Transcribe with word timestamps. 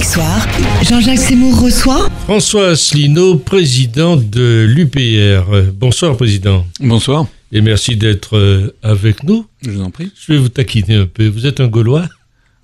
Soir, 0.00 0.46
Jean-Jacques 0.88 1.18
Seymour 1.18 1.60
reçoit 1.60 2.08
François 2.24 2.68
Asselineau, 2.70 3.36
président 3.36 4.16
de 4.16 4.64
l'UPR. 4.66 5.70
Bonsoir, 5.74 6.16
président. 6.16 6.64
Bonsoir. 6.80 7.26
Et 7.52 7.60
merci 7.60 7.96
d'être 7.96 8.36
euh, 8.38 8.74
avec 8.82 9.22
nous. 9.22 9.44
Je 9.60 9.70
vous 9.70 9.82
en 9.82 9.90
prie. 9.90 10.10
Je 10.18 10.32
vais 10.32 10.38
vous 10.38 10.48
taquiner 10.48 10.96
un 10.96 11.06
peu. 11.06 11.28
Vous 11.28 11.46
êtes 11.46 11.60
un 11.60 11.68
Gaulois? 11.68 12.06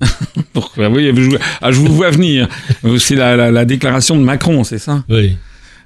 Pourquoi? 0.54 0.88
Oui, 0.88 1.12
je, 1.14 1.36
ah, 1.60 1.70
je 1.70 1.78
vous 1.78 1.92
vois 1.94 2.10
venir. 2.10 2.48
C'est 2.98 3.14
la, 3.14 3.36
la, 3.36 3.50
la 3.50 3.64
déclaration 3.66 4.16
de 4.16 4.22
Macron, 4.22 4.64
c'est 4.64 4.78
ça? 4.78 5.04
Oui. 5.10 5.36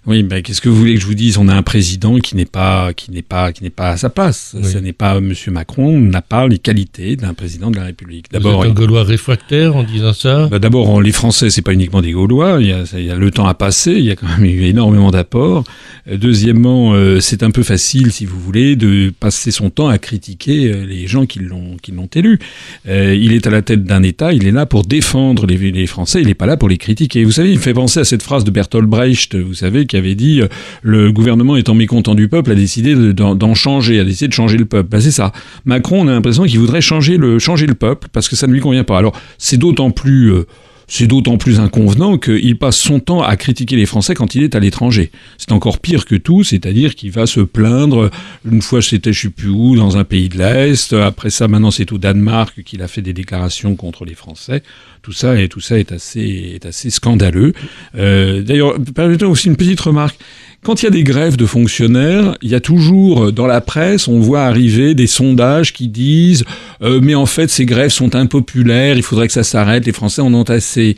Oui, 0.04 0.24
ben, 0.24 0.42
qu'est-ce 0.42 0.60
que 0.60 0.68
vous 0.68 0.74
voulez 0.74 0.94
que 0.94 1.00
je 1.00 1.06
vous 1.06 1.14
dise? 1.14 1.38
On 1.38 1.46
a 1.46 1.54
un 1.54 1.62
président 1.62 2.18
qui 2.18 2.34
n'est 2.34 2.44
pas, 2.44 2.92
qui 2.92 3.12
n'est 3.12 3.22
pas, 3.22 3.52
qui 3.52 3.62
n'est 3.62 3.70
pas 3.70 3.90
à 3.90 3.96
sa 3.96 4.10
place. 4.10 4.56
Oui. 4.56 4.68
Ce 4.68 4.78
n'est 4.78 4.92
pas 4.92 5.20
Monsieur 5.20 5.52
Macron 5.52 5.96
n'a 6.00 6.22
pas 6.22 6.48
les 6.48 6.58
qualités 6.58 7.14
d'un 7.14 7.34
président 7.34 7.70
de 7.70 7.76
la 7.76 7.84
République. 7.84 8.26
D'abord, 8.32 8.64
un 8.64 8.70
Gaulois 8.70 9.04
réfractaire 9.04 9.76
en 9.76 9.84
disant 9.84 10.12
ça? 10.12 10.48
Bah, 10.48 10.58
d'abord, 10.58 11.00
les 11.00 11.12
Français, 11.12 11.50
c'est 11.50 11.62
pas 11.62 11.72
uniquement 11.72 12.02
des 12.02 12.10
Gaulois. 12.10 12.58
Il 12.60 12.66
y, 12.66 12.72
a, 12.72 12.82
il 12.94 13.04
y 13.04 13.10
a 13.10 13.14
le 13.14 13.30
temps 13.30 13.46
à 13.46 13.54
passer. 13.54 13.92
Il 13.92 14.04
y 14.04 14.10
a 14.10 14.16
quand 14.16 14.26
même 14.26 14.44
eu 14.44 14.64
énormément 14.64 15.12
d'apports. 15.12 15.62
Euh, 16.08 16.16
Deuxièmement, 16.16 16.94
euh, 16.94 17.20
c'est 17.20 17.44
un 17.44 17.52
peu 17.52 17.62
facile, 17.62 18.10
si 18.10 18.26
vous 18.26 18.40
voulez, 18.40 18.74
de 18.74 19.12
passer 19.20 19.52
son 19.52 19.70
temps 19.70 19.88
à 19.88 19.98
critiquer 19.98 20.72
euh, 20.72 20.84
les 20.84 21.06
gens 21.06 21.26
qui 21.26 21.38
l'ont, 21.38 21.76
qui 21.80 21.92
l'ont 21.92 22.08
élu. 22.12 22.40
Euh, 22.88 23.14
il 23.14 23.32
est 23.32 23.46
à 23.46 23.50
la 23.50 23.62
tête 23.62 23.84
d'un 23.84 24.02
État. 24.02 24.32
Il 24.32 24.46
est 24.46 24.52
là 24.52 24.66
pour 24.66 24.84
défendre 24.84 25.46
les, 25.46 25.70
les 25.70 25.86
Français. 25.86 26.20
Il 26.20 26.26
n'est 26.26 26.34
pas 26.34 26.46
là 26.46 26.56
pour 26.56 26.68
les 26.68 26.78
critiquer. 26.78 27.24
Vous 27.24 27.32
savez, 27.32 27.52
il 27.52 27.58
me 27.58 27.62
fait 27.62 27.74
penser 27.74 28.00
à 28.00 28.04
cette 28.04 28.22
phrase 28.22 28.42
de 28.42 28.50
Bertolt 28.50 28.88
Brecht, 28.88 29.36
vous 29.36 29.54
savez, 29.54 29.86
qui 30.00 30.16
dit 30.16 30.40
euh, 30.40 30.48
le 30.82 31.12
gouvernement 31.12 31.56
étant 31.56 31.74
mécontent 31.74 32.14
du 32.14 32.28
peuple 32.28 32.50
a 32.52 32.54
décidé 32.54 32.94
de- 32.94 33.12
d'en 33.12 33.34
d'en 33.34 33.54
changer, 33.54 34.00
a 34.00 34.04
décidé 34.04 34.28
de 34.28 34.32
changer 34.32 34.56
le 34.56 34.64
peuple. 34.64 34.88
Bah, 34.90 35.00
c'est 35.00 35.10
ça. 35.10 35.32
Macron, 35.64 36.00
on 36.02 36.08
a 36.08 36.12
l'impression 36.12 36.44
qu'il 36.44 36.58
voudrait 36.58 36.80
changer 36.80 37.16
le, 37.16 37.38
changer 37.38 37.66
le 37.66 37.74
peuple 37.74 38.08
parce 38.12 38.28
que 38.28 38.36
ça 38.36 38.46
ne 38.46 38.52
lui 38.52 38.60
convient 38.60 38.84
pas. 38.84 38.98
Alors, 38.98 39.12
c'est 39.38 39.56
d'autant 39.56 39.90
plus, 39.90 40.32
euh, 40.32 40.46
c'est 40.94 41.06
d'autant 41.06 41.38
plus 41.38 41.58
inconvenant 41.58 42.18
qu'il 42.18 42.58
passe 42.58 42.76
son 42.76 43.00
temps 43.00 43.22
à 43.22 43.34
critiquer 43.38 43.76
les 43.76 43.86
Français 43.86 44.14
quand 44.14 44.34
il 44.34 44.42
est 44.42 44.54
à 44.54 44.60
l'étranger. 44.60 45.10
C'est 45.38 45.52
encore 45.52 45.78
pire 45.78 46.04
que 46.04 46.16
tout, 46.16 46.44
c'est-à-dire 46.44 46.94
qu'il 46.94 47.10
va 47.10 47.24
se 47.24 47.40
plaindre. 47.40 48.10
Une 48.44 48.60
fois, 48.60 48.82
c'était 48.82 49.14
je 49.14 49.22
sais 49.22 49.30
plus 49.30 49.48
où, 49.48 49.74
dans 49.74 49.96
un 49.96 50.04
pays 50.04 50.28
de 50.28 50.36
l'Est. 50.36 50.92
Après 50.92 51.30
ça, 51.30 51.48
maintenant, 51.48 51.70
c'est 51.70 51.92
au 51.92 51.98
Danemark 51.98 52.62
qu'il 52.62 52.82
a 52.82 52.88
fait 52.88 53.00
des 53.00 53.14
déclarations 53.14 53.74
contre 53.74 54.04
les 54.04 54.14
Français. 54.14 54.62
Tout 55.00 55.12
ça, 55.12 55.40
et 55.40 55.48
tout 55.48 55.60
ça 55.60 55.78
est 55.78 55.92
assez, 55.92 56.52
est 56.56 56.66
assez 56.66 56.90
scandaleux. 56.90 57.54
Euh, 57.96 58.42
D'ailleurs, 58.42 58.74
permettez 58.94 59.24
aussi 59.24 59.48
une 59.48 59.56
petite 59.56 59.80
remarque. 59.80 60.18
Quand 60.64 60.80
il 60.80 60.84
y 60.84 60.88
a 60.88 60.90
des 60.90 61.02
grèves 61.02 61.36
de 61.36 61.44
fonctionnaires, 61.44 62.36
il 62.40 62.48
y 62.48 62.54
a 62.54 62.60
toujours 62.60 63.24
euh, 63.24 63.32
dans 63.32 63.48
la 63.48 63.60
presse, 63.60 64.06
on 64.06 64.20
voit 64.20 64.44
arriver 64.44 64.94
des 64.94 65.08
sondages 65.08 65.72
qui 65.72 65.88
disent 65.88 66.44
euh, 66.82 67.00
mais 67.02 67.16
en 67.16 67.26
fait 67.26 67.50
ces 67.50 67.66
grèves 67.66 67.90
sont 67.90 68.14
impopulaires, 68.14 68.96
il 68.96 69.02
faudrait 69.02 69.26
que 69.26 69.32
ça 69.32 69.42
s'arrête, 69.42 69.86
les 69.86 69.92
Français 69.92 70.22
en 70.22 70.32
ont 70.32 70.44
assez. 70.44 70.96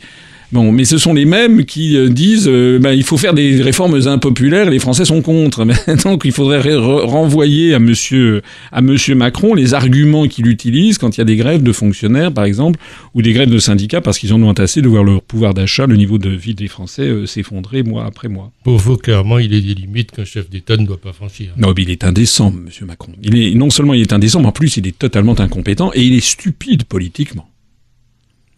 Bon, 0.51 0.71
mais 0.71 0.85
ce 0.85 0.97
sont 0.97 1.13
les 1.13 1.25
mêmes 1.25 1.65
qui 1.65 1.97
euh, 1.97 2.07
disent 2.09 2.47
euh, 2.47 2.79
ben, 2.79 2.91
il 2.93 3.03
faut 3.03 3.17
faire 3.17 3.33
des 3.33 3.61
réformes 3.61 3.99
impopulaires, 4.07 4.69
les 4.69 4.79
Français 4.79 5.03
sont 5.05 5.21
contre. 5.21 5.65
Donc 6.03 6.21
il 6.25 6.31
faudrait 6.31 6.59
re- 6.59 6.75
re- 6.77 7.05
renvoyer 7.05 7.73
à 7.73 7.79
monsieur 7.79 8.41
à 8.71 8.81
monsieur 8.81 9.15
Macron 9.15 9.53
les 9.53 9.73
arguments 9.73 10.27
qu'il 10.27 10.47
utilise 10.47 10.97
quand 10.97 11.17
il 11.17 11.19
y 11.19 11.21
a 11.21 11.25
des 11.25 11.35
grèves 11.35 11.63
de 11.63 11.71
fonctionnaires 11.71 12.31
par 12.31 12.45
exemple 12.45 12.79
ou 13.13 13.21
des 13.21 13.33
grèves 13.33 13.49
de 13.49 13.59
syndicats 13.59 14.01
parce 14.01 14.17
qu'ils 14.19 14.33
en 14.33 14.41
ont 14.43 14.51
assez 14.53 14.81
de 14.81 14.87
voir 14.87 15.03
leur 15.03 15.21
pouvoir 15.21 15.53
d'achat, 15.53 15.87
le 15.87 15.97
niveau 15.97 16.17
de 16.17 16.29
vie 16.29 16.53
des 16.53 16.67
Français 16.67 17.03
euh, 17.03 17.25
s'effondrer 17.25 17.83
mois 17.83 18.05
après 18.05 18.27
mois. 18.27 18.51
Pour 18.63 18.77
vous, 18.77 18.97
clairement, 18.97 19.39
il 19.39 19.53
est 19.53 19.61
des 19.61 19.73
limites 19.73 20.11
qu'un 20.11 20.25
chef 20.25 20.49
d'État 20.49 20.77
ne 20.77 20.85
doit 20.85 21.01
pas 21.01 21.13
franchir. 21.13 21.49
Non, 21.57 21.73
mais 21.75 21.83
il 21.83 21.89
est 21.89 22.03
indécent, 22.03 22.51
Monsieur 22.51 22.85
Macron. 22.85 23.11
Il 23.23 23.37
est 23.37 23.53
non 23.55 23.69
seulement 23.69 23.93
il 23.93 24.01
est 24.01 24.13
indécent, 24.13 24.39
mais 24.41 24.47
en 24.47 24.51
plus 24.51 24.77
il 24.77 24.87
est 24.87 24.97
totalement 24.97 25.39
incompétent 25.39 25.91
et 25.93 26.03
il 26.03 26.13
est 26.13 26.23
stupide 26.25 26.83
politiquement. 26.85 27.49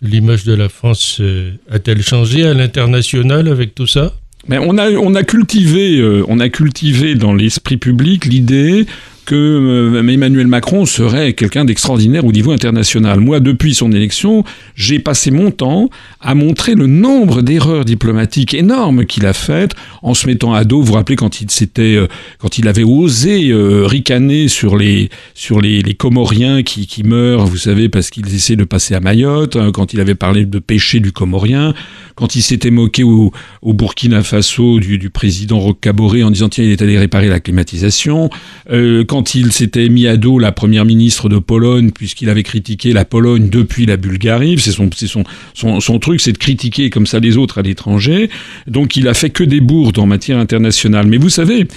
L'image 0.02 0.44
de 0.44 0.54
la 0.54 0.70
France 0.70 1.18
euh, 1.22 1.54
a-t-elle 1.72 2.04
changé 2.04 2.46
à 2.46 2.54
l'international 2.54 3.48
avec 3.48 3.74
tout 3.74 3.88
ça? 3.88 4.14
Mais 4.48 4.60
on 4.60 4.78
a 4.78 4.92
on 4.92 5.16
a 5.16 5.24
cultivé 5.24 6.00
euh, 6.00 6.24
on 6.28 6.40
a 6.40 6.50
cultivé 6.50 7.16
dans 7.16 7.34
l'esprit 7.34 7.78
public 7.78 8.26
l'idée 8.26 8.86
que 9.28 9.36
euh, 9.36 10.08
Emmanuel 10.10 10.48
Macron 10.48 10.86
serait 10.86 11.34
quelqu'un 11.34 11.66
d'extraordinaire 11.66 12.26
au 12.26 12.32
niveau 12.32 12.52
international. 12.52 13.20
Moi, 13.20 13.42
depuis 13.42 13.76
son 13.76 13.92
élection, 13.92 14.46
j'ai 14.76 15.00
passé 15.00 15.32
mon 15.32 15.52
temps 15.52 15.90
à 16.22 16.34
montrer 16.34 16.76
le 16.76 16.88
nombre 16.88 17.42
d'erreurs 17.42 17.84
diplomatiques 17.84 18.54
énormes 18.54 19.06
qu'il 19.06 19.26
a 19.26 19.34
faites 19.34 19.74
en 20.02 20.14
se 20.14 20.28
mettant 20.28 20.54
à 20.54 20.64
dos. 20.64 20.80
Vous 20.80 20.88
vous 20.88 20.94
rappelez 20.94 21.18
quand 21.18 21.42
il 21.42 21.52
s'était, 21.52 21.98
euh, 21.98 22.08
quand 22.40 22.58
il 22.58 22.70
avait 22.70 22.86
osé 22.86 23.50
euh, 23.50 23.86
ricaner 23.86 24.48
sur 24.48 24.78
les 24.78 25.10
sur 25.36 25.60
les, 25.62 25.84
Comoriens 25.98 26.64
qui, 26.64 26.88
qui 26.88 27.04
meurent, 27.04 27.46
vous 27.46 27.58
savez, 27.58 27.90
parce 27.90 28.12
qu'ils 28.12 28.34
essaient 28.34 28.56
de 28.56 28.64
passer 28.64 28.94
à 28.94 29.00
Mayotte. 29.00 29.56
hein, 29.56 29.72
quand 29.74 29.94
il 29.94 30.00
avait 30.00 30.16
parlé 30.16 30.46
de 30.46 30.60
péché 30.60 31.00
du 31.00 31.12
Comorien, 31.12 31.74
quand 32.16 32.36
il 32.36 32.42
s'était 32.42 32.72
moqué 32.72 33.04
au, 33.04 33.32
au 33.62 33.74
Burkina 33.74 34.24
Faso 34.24 34.80
du, 34.80 34.98
du 34.98 35.10
président 35.10 35.60
Roch 35.60 35.78
en 35.88 36.32
disant 36.32 36.50
tiens 36.50 36.64
il 36.64 36.72
est 36.72 36.82
allé 36.82 36.98
réparer 36.98 37.28
la 37.28 37.40
climatisation. 37.40 38.30
Quand 38.70 39.17
il 39.22 39.52
s'était 39.52 39.90
mis 39.90 40.08
à 40.08 40.18
dos 40.18 40.40
la 40.40 40.52
première 40.52 40.86
ministre 40.86 41.30
de 41.30 41.40
Pologne 41.40 41.92
puisqu'il 41.92 42.30
avait 42.30 42.44
critiqué 42.44 42.94
la 42.94 43.06
Pologne 43.06 43.50
depuis 43.50 43.86
la 43.86 43.98
Bulgarie, 43.98 44.58
c'est 44.60 44.72
son, 44.72 44.90
son 45.54 46.00
truc, 46.00 46.22
c'est 46.22 46.34
de 46.34 46.38
critiquer 46.38 46.90
comme 46.90 47.06
ça 47.06 47.20
les 47.20 47.38
autres 47.38 47.58
à 47.60 47.62
l'étranger. 47.62 48.30
Donc 48.68 48.96
il 48.96 49.08
a 49.08 49.14
fait 49.14 49.30
que 49.30 49.44
des 49.44 49.62
bourdes 49.62 50.00
en 50.00 50.06
matière 50.06 50.38
internationale. 50.38 51.08
Mais 51.08 51.18
vous 51.18 51.30
savez, 51.30 51.68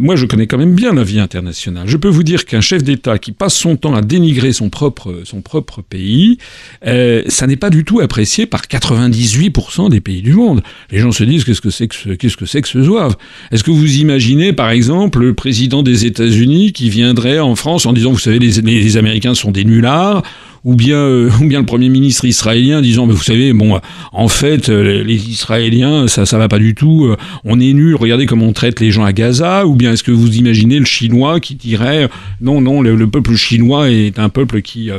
moi 0.00 0.16
je 0.16 0.26
connais 0.26 0.46
quand 0.46 0.58
même 0.58 0.74
bien 0.74 0.92
la 0.92 1.04
vie 1.04 1.20
internationale. 1.20 1.86
Je 1.88 1.96
peux 1.96 2.08
vous 2.08 2.22
dire 2.22 2.44
qu'un 2.44 2.60
chef 2.60 2.82
d'État 2.82 3.18
qui 3.18 3.32
passe 3.32 3.54
son 3.54 3.76
temps 3.76 3.94
à 3.94 4.02
dénigrer 4.02 4.52
son 4.52 4.70
propre, 4.70 5.22
son 5.24 5.40
propre 5.40 5.82
pays, 5.82 6.38
euh, 6.86 7.22
ça 7.28 7.46
n'est 7.46 7.56
pas 7.56 7.70
du 7.70 7.84
tout 7.84 8.00
apprécié 8.00 8.46
par 8.46 8.62
98% 8.62 9.90
des 9.90 10.00
pays 10.00 10.22
du 10.22 10.32
monde. 10.32 10.62
Les 10.90 10.98
gens 10.98 11.12
se 11.12 11.24
disent 11.24 11.44
qu'est-ce 11.44 11.60
que 11.60 11.70
c'est 11.70 11.88
que 11.88 11.94
ce, 11.94 12.08
qu'est-ce 12.10 12.36
que 12.36 12.46
c'est 12.46 12.62
que 12.62 12.68
ce 12.68 12.82
zouave? 12.82 13.16
Est-ce 13.52 13.62
que 13.62 13.70
vous 13.70 13.98
imaginez 13.98 14.52
par 14.52 14.70
exemple 14.70 15.20
le 15.20 15.34
président 15.34 15.82
des 15.82 16.06
États-Unis 16.06 16.72
qui 16.72 16.90
viendrait 16.90 17.38
en 17.38 17.54
France 17.54 17.86
en 17.86 17.92
disant 17.92 18.10
vous 18.10 18.18
savez 18.18 18.38
les, 18.38 18.60
les, 18.62 18.82
les 18.82 18.96
Américains 18.96 19.34
sont 19.34 19.50
des 19.50 19.64
nullards 19.64 20.22
ou 20.64 20.74
bien, 20.74 20.96
euh, 20.96 21.30
ou 21.40 21.46
bien 21.46 21.60
le 21.60 21.66
premier 21.66 21.88
ministre 21.88 22.24
israélien 22.24 22.80
disant, 22.80 23.06
mais 23.06 23.12
vous 23.12 23.22
savez, 23.22 23.52
bon, 23.52 23.80
en 24.12 24.28
fait, 24.28 24.68
euh, 24.68 25.04
les 25.04 25.28
Israéliens, 25.28 26.08
ça, 26.08 26.26
ça 26.26 26.38
va 26.38 26.48
pas 26.48 26.58
du 26.58 26.74
tout. 26.74 27.06
euh, 27.06 27.16
on 27.44 27.60
est 27.60 27.72
nuls. 27.72 27.94
Regardez 27.94 28.26
comment 28.26 28.46
on 28.46 28.52
traite 28.52 28.80
les 28.80 28.90
gens 28.90 29.04
à 29.04 29.12
Gaza. 29.12 29.66
Ou 29.66 29.76
bien 29.76 29.92
est-ce 29.92 30.02
que 30.02 30.10
vous 30.10 30.36
imaginez 30.36 30.78
le 30.78 30.84
Chinois 30.84 31.40
qui 31.40 31.54
dirait, 31.54 32.08
non, 32.40 32.60
non, 32.60 32.80
le, 32.80 32.94
le 32.96 33.06
peuple 33.06 33.34
chinois 33.34 33.90
est 33.90 34.18
un 34.18 34.28
peuple 34.28 34.62
qui, 34.62 34.90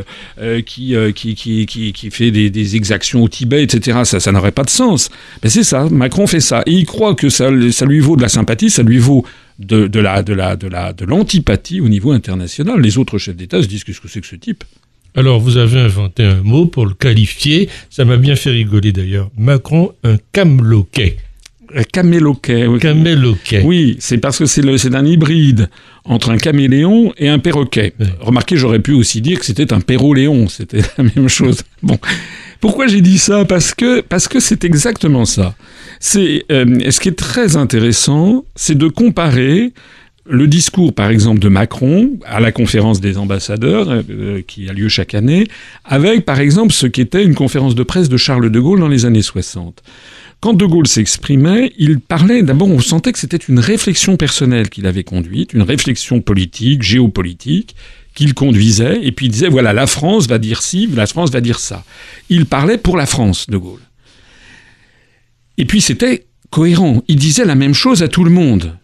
qui, 0.65 0.95
qui, 1.15 1.65
qui, 1.65 1.93
qui, 1.93 2.09
fait 2.11 2.31
des, 2.31 2.75
exactions 2.75 3.23
au 3.23 3.29
Tibet, 3.29 3.63
etc. 3.63 3.99
Ça, 4.03 4.19
ça 4.19 4.31
n'aurait 4.31 4.51
pas 4.51 4.63
de 4.63 4.69
sens. 4.69 5.09
Mais 5.43 5.49
c'est 5.49 5.63
ça. 5.63 5.87
Macron 5.89 6.27
fait 6.27 6.39
ça, 6.39 6.63
et 6.65 6.71
il 6.71 6.85
croit 6.85 7.15
que 7.15 7.29
ça, 7.29 7.49
ça 7.71 7.85
lui 7.85 7.99
vaut 7.99 8.15
de 8.15 8.21
la 8.21 8.29
sympathie, 8.29 8.69
ça 8.69 8.83
lui 8.83 8.97
vaut 8.97 9.25
de, 9.59 9.87
de 9.87 9.99
la, 9.99 10.23
de 10.23 10.33
la, 10.33 10.55
de 10.55 10.67
la, 10.67 10.93
de 10.93 11.05
l'antipathie 11.05 11.81
au 11.81 11.89
niveau 11.89 12.11
international. 12.11 12.81
Les 12.81 12.97
autres 12.97 13.17
chefs 13.17 13.35
d'État 13.35 13.61
se 13.61 13.67
disent 13.67 13.83
qu'est-ce 13.83 14.01
que 14.01 14.07
c'est 14.07 14.21
que 14.21 14.27
ce 14.27 14.35
type? 14.35 14.63
Alors, 15.15 15.39
vous 15.39 15.57
avez 15.57 15.79
inventé 15.79 16.23
un 16.23 16.41
mot 16.43 16.65
pour 16.65 16.85
le 16.85 16.93
qualifier. 16.93 17.69
Ça 17.89 18.03
m'a 18.03 18.17
bien 18.17 18.35
fait 18.35 18.49
rigoler 18.49 18.91
d'ailleurs. 18.91 19.29
Macron, 19.37 19.93
un 20.03 20.17
cameloquet. 20.33 21.17
Un 21.73 21.83
caméloquet. 21.83 22.67
oui. 22.67 22.79
Caméloquet. 22.79 23.61
Oui, 23.63 23.95
c'est 23.99 24.17
parce 24.17 24.39
que 24.39 24.45
c'est 24.45 24.95
un 24.95 25.05
hybride 25.05 25.69
entre 26.03 26.29
un 26.29 26.37
caméléon 26.37 27.13
et 27.17 27.29
un 27.29 27.39
perroquet. 27.39 27.93
Oui. 27.99 28.07
Remarquez, 28.19 28.57
j'aurais 28.57 28.79
pu 28.79 28.91
aussi 28.93 29.21
dire 29.21 29.39
que 29.39 29.45
c'était 29.45 29.73
un 29.73 29.79
perroléon, 29.79 30.47
c'était 30.47 30.81
la 30.97 31.05
même 31.05 31.29
chose. 31.29 31.61
Bon, 31.81 31.97
pourquoi 32.59 32.87
j'ai 32.87 33.01
dit 33.01 33.17
ça? 33.17 33.45
Parce 33.45 33.73
que 33.73 34.01
parce 34.01 34.27
que 34.27 34.39
c'est 34.39 34.63
exactement 34.63 35.25
ça. 35.25 35.55
C'est 35.99 36.45
euh, 36.51 36.91
ce 36.91 36.99
qui 36.99 37.09
est 37.09 37.17
très 37.17 37.55
intéressant, 37.57 38.45
c'est 38.55 38.77
de 38.77 38.87
comparer 38.87 39.73
le 40.27 40.47
discours, 40.47 40.93
par 40.93 41.09
exemple, 41.09 41.39
de 41.39 41.49
Macron 41.49 42.17
à 42.25 42.39
la 42.39 42.51
conférence 42.51 42.99
des 42.99 43.17
ambassadeurs 43.17 43.87
euh, 43.89 44.41
qui 44.41 44.67
a 44.69 44.73
lieu 44.73 44.89
chaque 44.89 45.13
année, 45.13 45.47
avec, 45.83 46.25
par 46.25 46.39
exemple, 46.39 46.73
ce 46.73 46.87
qu'était 46.87 47.23
une 47.23 47.35
conférence 47.35 47.75
de 47.75 47.83
presse 47.83 48.09
de 48.09 48.17
Charles 48.17 48.49
de 48.49 48.59
Gaulle 48.59 48.79
dans 48.79 48.87
les 48.87 49.05
années 49.05 49.21
60. 49.21 49.83
Quand 50.41 50.53
De 50.53 50.65
Gaulle 50.65 50.87
s'exprimait, 50.87 51.73
il 51.77 51.99
parlait, 51.99 52.43
d'abord 52.43 52.69
on 52.69 52.79
sentait 52.79 53.11
que 53.11 53.19
c'était 53.19 53.37
une 53.37 53.59
réflexion 53.59 54.17
personnelle 54.17 54.69
qu'il 54.69 54.85
avait 54.85 55.03
conduite, 55.03 55.53
une 55.53 55.61
réflexion 55.61 56.21
politique, 56.21 56.83
géopolitique, 56.83 57.75
qu'il 58.15 58.33
conduisait, 58.33 58.99
et 59.03 59.11
puis 59.11 59.27
il 59.27 59.29
disait, 59.29 59.49
voilà, 59.49 59.73
la 59.73 59.87
France 59.87 60.27
va 60.27 60.37
dire 60.37 60.61
ci, 60.61 60.87
la 60.93 61.05
France 61.05 61.31
va 61.31 61.41
dire 61.41 61.59
ça. 61.59 61.83
Il 62.29 62.45
parlait 62.45 62.77
pour 62.77 62.97
la 62.97 63.05
France, 63.05 63.49
De 63.49 63.57
Gaulle. 63.57 63.81
Et 65.57 65.65
puis 65.65 65.81
c'était 65.81 66.25
cohérent, 66.49 67.03
il 67.07 67.17
disait 67.17 67.45
la 67.45 67.55
même 67.55 67.73
chose 67.73 68.03
à 68.03 68.07
tout 68.07 68.23
le 68.23 68.31
monde. 68.31 68.75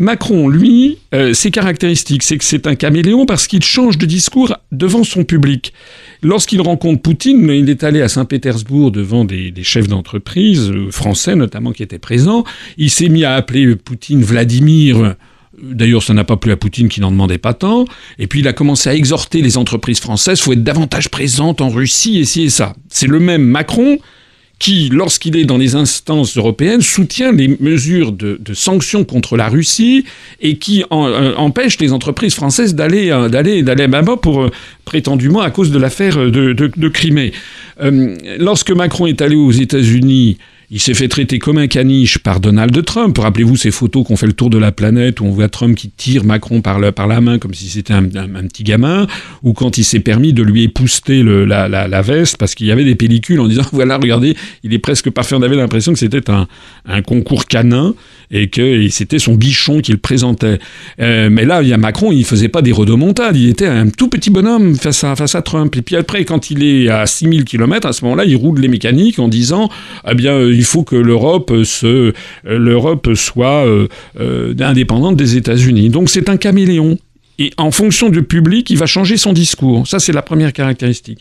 Macron, 0.00 0.48
lui, 0.48 0.96
euh, 1.12 1.34
ses 1.34 1.50
caractéristiques, 1.50 2.22
c'est 2.22 2.38
que 2.38 2.44
c'est 2.44 2.66
un 2.66 2.74
caméléon 2.74 3.26
parce 3.26 3.46
qu'il 3.46 3.62
change 3.62 3.98
de 3.98 4.06
discours 4.06 4.56
devant 4.72 5.04
son 5.04 5.24
public. 5.24 5.74
Lorsqu'il 6.22 6.62
rencontre 6.62 7.02
Poutine, 7.02 7.46
il 7.50 7.68
est 7.68 7.84
allé 7.84 8.00
à 8.00 8.08
Saint-Pétersbourg 8.08 8.92
devant 8.92 9.26
des, 9.26 9.52
chefs 9.62 9.88
d'entreprise, 9.88 10.70
euh, 10.70 10.90
français 10.90 11.36
notamment, 11.36 11.72
qui 11.72 11.82
étaient 11.82 11.98
présents. 11.98 12.44
Il 12.78 12.88
s'est 12.88 13.10
mis 13.10 13.24
à 13.24 13.34
appeler 13.34 13.76
Poutine 13.76 14.22
Vladimir. 14.22 15.16
D'ailleurs, 15.62 16.02
ça 16.02 16.14
n'a 16.14 16.24
pas 16.24 16.38
plu 16.38 16.50
à 16.50 16.56
Poutine 16.56 16.88
qui 16.88 17.02
n'en 17.02 17.10
demandait 17.10 17.36
pas 17.36 17.52
tant. 17.52 17.84
Et 18.18 18.26
puis, 18.26 18.40
il 18.40 18.48
a 18.48 18.54
commencé 18.54 18.88
à 18.88 18.94
exhorter 18.94 19.42
les 19.42 19.58
entreprises 19.58 20.00
françaises, 20.00 20.40
faut 20.40 20.54
être 20.54 20.64
davantage 20.64 21.10
présente 21.10 21.60
en 21.60 21.68
Russie, 21.68 22.20
et 22.20 22.24
ci 22.24 22.44
et 22.44 22.48
ça. 22.48 22.72
C'est 22.88 23.06
le 23.06 23.20
même 23.20 23.42
Macron 23.42 23.98
qui, 24.60 24.90
lorsqu'il 24.90 25.36
est 25.36 25.44
dans 25.44 25.56
les 25.56 25.74
instances 25.74 26.36
européennes, 26.36 26.82
soutient 26.82 27.32
les 27.32 27.48
mesures 27.58 28.12
de, 28.12 28.38
sanctions 28.52 29.04
contre 29.04 29.36
la 29.36 29.48
Russie 29.48 30.04
et 30.40 30.58
qui 30.58 30.84
euh, 30.92 31.34
empêche 31.34 31.80
les 31.80 31.92
entreprises 31.92 32.34
françaises 32.34 32.76
d'aller 32.76 33.08
d'aller 33.30 33.62
d'aller 33.62 33.84
à 33.84 33.88
pour 34.16 34.48
prétendument 34.84 35.40
à 35.40 35.50
cause 35.50 35.72
de 35.72 35.78
l'affaire 35.78 36.18
de, 36.18 36.52
de, 36.52 36.88
Crimée. 36.88 37.32
lorsque 38.38 38.70
Macron 38.70 39.06
est 39.06 39.22
allé 39.22 39.34
aux 39.34 39.50
États-Unis 39.50 40.38
il 40.72 40.80
s'est 40.80 40.94
fait 40.94 41.08
traiter 41.08 41.40
comme 41.40 41.58
un 41.58 41.66
caniche 41.66 42.18
par 42.18 42.38
Donald 42.38 42.84
Trump. 42.84 43.18
Rappelez-vous 43.18 43.56
ces 43.56 43.72
photos 43.72 44.06
qu'on 44.06 44.16
fait 44.16 44.28
le 44.28 44.32
tour 44.32 44.50
de 44.50 44.58
la 44.58 44.70
planète 44.70 45.20
où 45.20 45.24
on 45.24 45.30
voit 45.30 45.48
Trump 45.48 45.76
qui 45.76 45.90
tire 45.90 46.24
Macron 46.24 46.60
par, 46.60 46.78
par 46.92 47.08
la 47.08 47.20
main 47.20 47.38
comme 47.38 47.54
si 47.54 47.68
c'était 47.68 47.92
un, 47.92 48.04
petit 48.04 48.62
gamin, 48.62 49.08
ou 49.42 49.52
quand 49.52 49.78
il 49.78 49.84
s'est 49.84 50.00
permis 50.00 50.32
de 50.32 50.44
lui 50.44 50.62
épouster 50.62 51.24
la, 51.24 51.68
la, 51.68 52.02
veste 52.02 52.36
parce 52.36 52.54
qu'il 52.54 52.68
y 52.68 52.70
avait 52.70 52.84
des 52.84 52.94
pellicules 52.94 53.40
en 53.40 53.48
disant 53.48 53.64
voilà, 53.72 53.96
regardez, 53.96 54.36
il 54.62 54.72
est 54.72 54.78
presque 54.78 55.10
parfait. 55.10 55.34
On 55.34 55.42
avait 55.42 55.56
l'impression 55.56 55.92
que 55.92 55.98
c'était 55.98 56.30
un, 56.30 56.46
un 56.86 57.02
concours 57.02 57.46
canin 57.46 57.94
et 58.30 58.48
que 58.48 58.88
c'était 58.90 59.18
son 59.18 59.34
bichon 59.34 59.80
qu'il 59.80 59.98
présentait. 59.98 60.60
Euh, 61.00 61.28
mais 61.30 61.44
là, 61.44 61.62
il 61.62 61.68
y 61.68 61.72
a 61.72 61.78
Macron, 61.78 62.12
il 62.12 62.24
faisait 62.24 62.48
pas 62.48 62.62
des 62.62 62.72
redemontades, 62.72 63.36
il 63.36 63.48
était 63.48 63.66
un 63.66 63.88
tout 63.88 64.08
petit 64.08 64.30
bonhomme 64.30 64.76
face 64.76 65.02
à, 65.02 65.16
face 65.16 65.34
à 65.34 65.42
Trump. 65.42 65.74
Et 65.76 65.82
puis 65.82 65.96
après, 65.96 66.24
quand 66.24 66.50
il 66.50 66.62
est 66.62 66.88
à 66.88 67.06
6000 67.06 67.44
km, 67.44 67.88
à 67.88 67.92
ce 67.92 68.04
moment-là, 68.04 68.24
il 68.24 68.36
roule 68.36 68.60
les 68.60 68.68
mécaniques 68.68 69.18
en 69.18 69.26
disant 69.26 69.68
eh 70.08 70.14
bien, 70.14 70.38
il 70.60 70.64
faut 70.64 70.82
que 70.82 70.94
l'Europe 70.94 71.50
soit 73.14 73.66
euh, 73.66 73.88
euh, 74.20 74.54
indépendante 74.60 75.16
des 75.16 75.38
États-Unis. 75.38 75.88
Donc 75.88 76.10
c'est 76.10 76.28
un 76.28 76.36
caméléon. 76.36 76.98
Et 77.38 77.50
en 77.56 77.70
fonction 77.70 78.10
du 78.10 78.22
public, 78.22 78.68
il 78.68 78.76
va 78.76 78.84
changer 78.84 79.16
son 79.16 79.32
discours. 79.32 79.88
Ça, 79.88 79.98
c'est 79.98 80.12
la 80.12 80.20
première 80.20 80.52
caractéristique. 80.52 81.20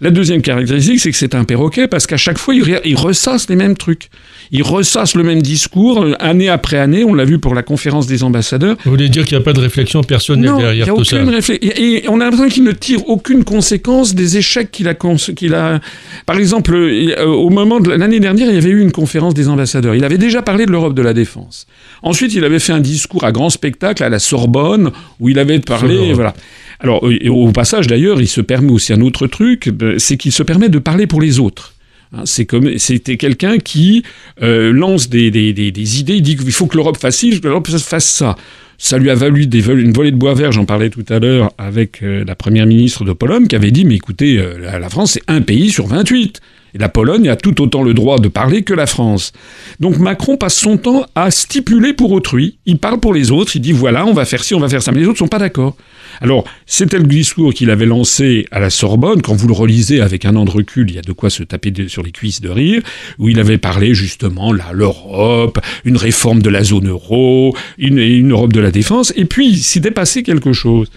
La 0.00 0.10
deuxième 0.10 0.42
caractéristique, 0.42 1.00
c'est 1.00 1.10
que 1.10 1.16
c'est 1.16 1.34
un 1.34 1.44
perroquet 1.44 1.88
parce 1.88 2.06
qu'à 2.06 2.16
chaque 2.16 2.38
fois, 2.38 2.54
il, 2.54 2.96
ressasse 2.96 3.48
les 3.48 3.56
mêmes 3.56 3.76
trucs. 3.76 4.08
Il 4.52 4.62
ressasse 4.62 5.14
le 5.14 5.22
même 5.22 5.40
discours 5.42 6.02
euh, 6.02 6.12
année 6.18 6.48
après 6.48 6.78
année. 6.78 7.04
On 7.04 7.14
l'a 7.14 7.24
vu 7.24 7.38
pour 7.38 7.54
la 7.54 7.62
conférence 7.62 8.06
des 8.06 8.22
ambassadeurs. 8.22 8.76
Vous 8.84 8.90
voulez 8.90 9.08
dire 9.08 9.24
qu'il 9.24 9.36
n'y 9.36 9.42
a 9.42 9.44
pas 9.44 9.52
de 9.52 9.60
réflexion 9.60 10.02
personnelle 10.02 10.54
derrière 10.56 10.86
tout 10.86 11.04
ça 11.04 11.18
Et, 11.62 12.04
on 12.08 12.20
a 12.20 12.24
l'impression 12.24 12.48
qu'il 12.48 12.64
ne 12.64 12.72
tire 12.72 13.08
aucune 13.08 13.44
conséquence 13.44 14.14
des 14.14 14.36
échecs 14.36 14.70
qu'il 14.70 14.88
a, 14.88 14.94
qu'il 14.94 15.54
a. 15.54 15.80
Par 16.26 16.36
exemple, 16.36 16.74
euh, 16.74 17.24
au 17.24 17.50
moment 17.50 17.80
de 17.80 17.90
l'année 17.90 18.20
dernière, 18.20 18.48
il 18.48 18.54
y 18.54 18.58
avait 18.58 18.70
eu 18.70 18.80
une 18.80 18.92
conférence 18.92 19.34
des 19.34 19.48
ambassadeurs. 19.48 19.94
Il 19.94 20.04
avait 20.04 20.18
déjà 20.18 20.42
parlé 20.42 20.66
de 20.66 20.70
l'Europe 20.70 20.94
de 20.94 21.02
la 21.02 21.14
défense. 21.14 21.66
Ensuite, 22.02 22.34
il 22.34 22.44
avait 22.44 22.58
fait 22.58 22.72
un 22.72 22.80
discours 22.80 23.24
à 23.24 23.32
grand 23.32 23.50
spectacle 23.50 24.02
à 24.02 24.08
la 24.08 24.18
Sorbonne 24.18 24.90
où 25.20 25.28
il 25.28 25.38
avait 25.38 25.58
parlé. 25.58 26.12
Voilà. 26.12 26.34
Alors, 26.80 27.02
au 27.02 27.52
passage 27.52 27.86
d'ailleurs, 27.86 28.20
il 28.20 28.28
se 28.28 28.40
permet 28.40 28.70
aussi 28.70 28.92
un 28.92 29.00
autre 29.00 29.26
truc, 29.26 29.70
c'est 29.98 30.16
qu'il 30.16 30.32
se 30.32 30.42
permet 30.42 30.68
de 30.68 30.78
parler 30.78 31.06
pour 31.06 31.20
les 31.20 31.38
autres. 31.38 31.74
Hein, 32.12 32.22
c'est 32.24 32.44
comme 32.44 32.78
c'était 32.78 33.16
quelqu'un 33.16 33.58
qui 33.58 34.04
euh, 34.42 34.72
lance 34.72 35.08
des, 35.08 35.26
idées, 35.28 36.14
il 36.14 36.22
dit 36.22 36.36
qu'il 36.36 36.52
faut 36.52 36.66
que 36.66 36.76
l'Europe 36.76 36.98
fasse 36.98 37.16
ci, 37.16 37.40
que 37.40 37.78
fasse 37.78 38.06
ça. 38.06 38.36
Ça 38.78 38.98
lui 38.98 39.08
a 39.10 39.14
valu 39.14 39.46
des, 39.46 39.66
une 39.70 39.92
volée 39.92 40.10
de 40.10 40.16
bois 40.16 40.34
vert, 40.34 40.52
j'en 40.52 40.66
parlais 40.66 40.90
tout 40.90 41.04
à 41.08 41.18
l'heure 41.18 41.50
avec 41.56 42.02
euh, 42.02 42.24
la 42.26 42.34
première 42.34 42.66
ministre 42.66 43.04
de 43.04 43.12
Pologne, 43.12 43.46
qui 43.46 43.56
avait 43.56 43.70
dit, 43.70 43.84
mais 43.84 43.94
écoutez, 43.94 44.38
euh, 44.38 44.78
la, 44.78 44.88
France, 44.90 45.12
c'est 45.12 45.22
un 45.28 45.40
pays 45.40 45.70
sur 45.70 45.86
28. 45.86 46.40
La 46.74 46.88
Pologne 46.88 47.28
a 47.28 47.36
tout 47.36 47.60
autant 47.62 47.82
le 47.82 47.94
droit 47.94 48.18
de 48.18 48.28
parler 48.28 48.62
que 48.62 48.74
la 48.74 48.86
France. 48.86 49.32
Donc 49.80 49.98
Macron 49.98 50.36
passe 50.36 50.56
son 50.56 50.76
temps 50.76 51.06
à 51.14 51.30
stipuler 51.30 51.92
pour 51.92 52.12
autrui. 52.12 52.58
Il 52.66 52.78
parle 52.78 53.00
pour 53.00 53.14
les 53.14 53.30
autres, 53.30 53.56
il 53.56 53.60
dit, 53.60 53.72
voilà, 53.72 54.06
on 54.06 54.12
va 54.12 54.24
faire 54.24 54.44
ci, 54.44 54.54
on 54.54 54.60
va 54.60 54.68
faire 54.68 54.82
ça. 54.82 54.92
Mais 54.92 55.00
les 55.00 55.06
autres 55.06 55.18
sont 55.18 55.28
pas 55.28 55.38
d'accord. 55.38 55.76
Alors, 56.20 56.44
c'était 56.66 56.98
le 56.98 57.04
discours 57.04 57.52
qu'il 57.52 57.70
avait 57.70 57.86
lancé 57.86 58.46
à 58.50 58.60
la 58.60 58.70
Sorbonne, 58.70 59.22
quand 59.22 59.34
vous 59.34 59.48
le 59.48 59.54
relisez 59.54 60.00
avec 60.00 60.24
un 60.24 60.36
an 60.36 60.44
de 60.44 60.50
recul, 60.50 60.88
il 60.90 60.96
y 60.96 60.98
a 60.98 61.02
de 61.02 61.12
quoi 61.12 61.30
se 61.30 61.42
taper 61.42 61.72
sur 61.88 62.02
les 62.02 62.12
cuisses 62.12 62.40
de 62.40 62.48
rire, 62.48 62.82
où 63.18 63.28
il 63.28 63.38
avait 63.38 63.58
parlé 63.58 63.94
justement, 63.94 64.52
là, 64.52 64.66
l'Europe, 64.72 65.58
une 65.84 65.96
réforme 65.96 66.40
de 66.42 66.48
la 66.48 66.64
zone 66.64 66.88
euro, 66.88 67.56
une, 67.78 67.98
une 67.98 68.32
Europe 68.32 68.52
de 68.52 68.60
la 68.60 68.70
défense, 68.70 69.12
et 69.16 69.24
puis 69.24 69.48
il 69.48 69.58
s'était 69.58 69.90
passé 69.90 70.22
quelque 70.22 70.52
chose. 70.52 70.90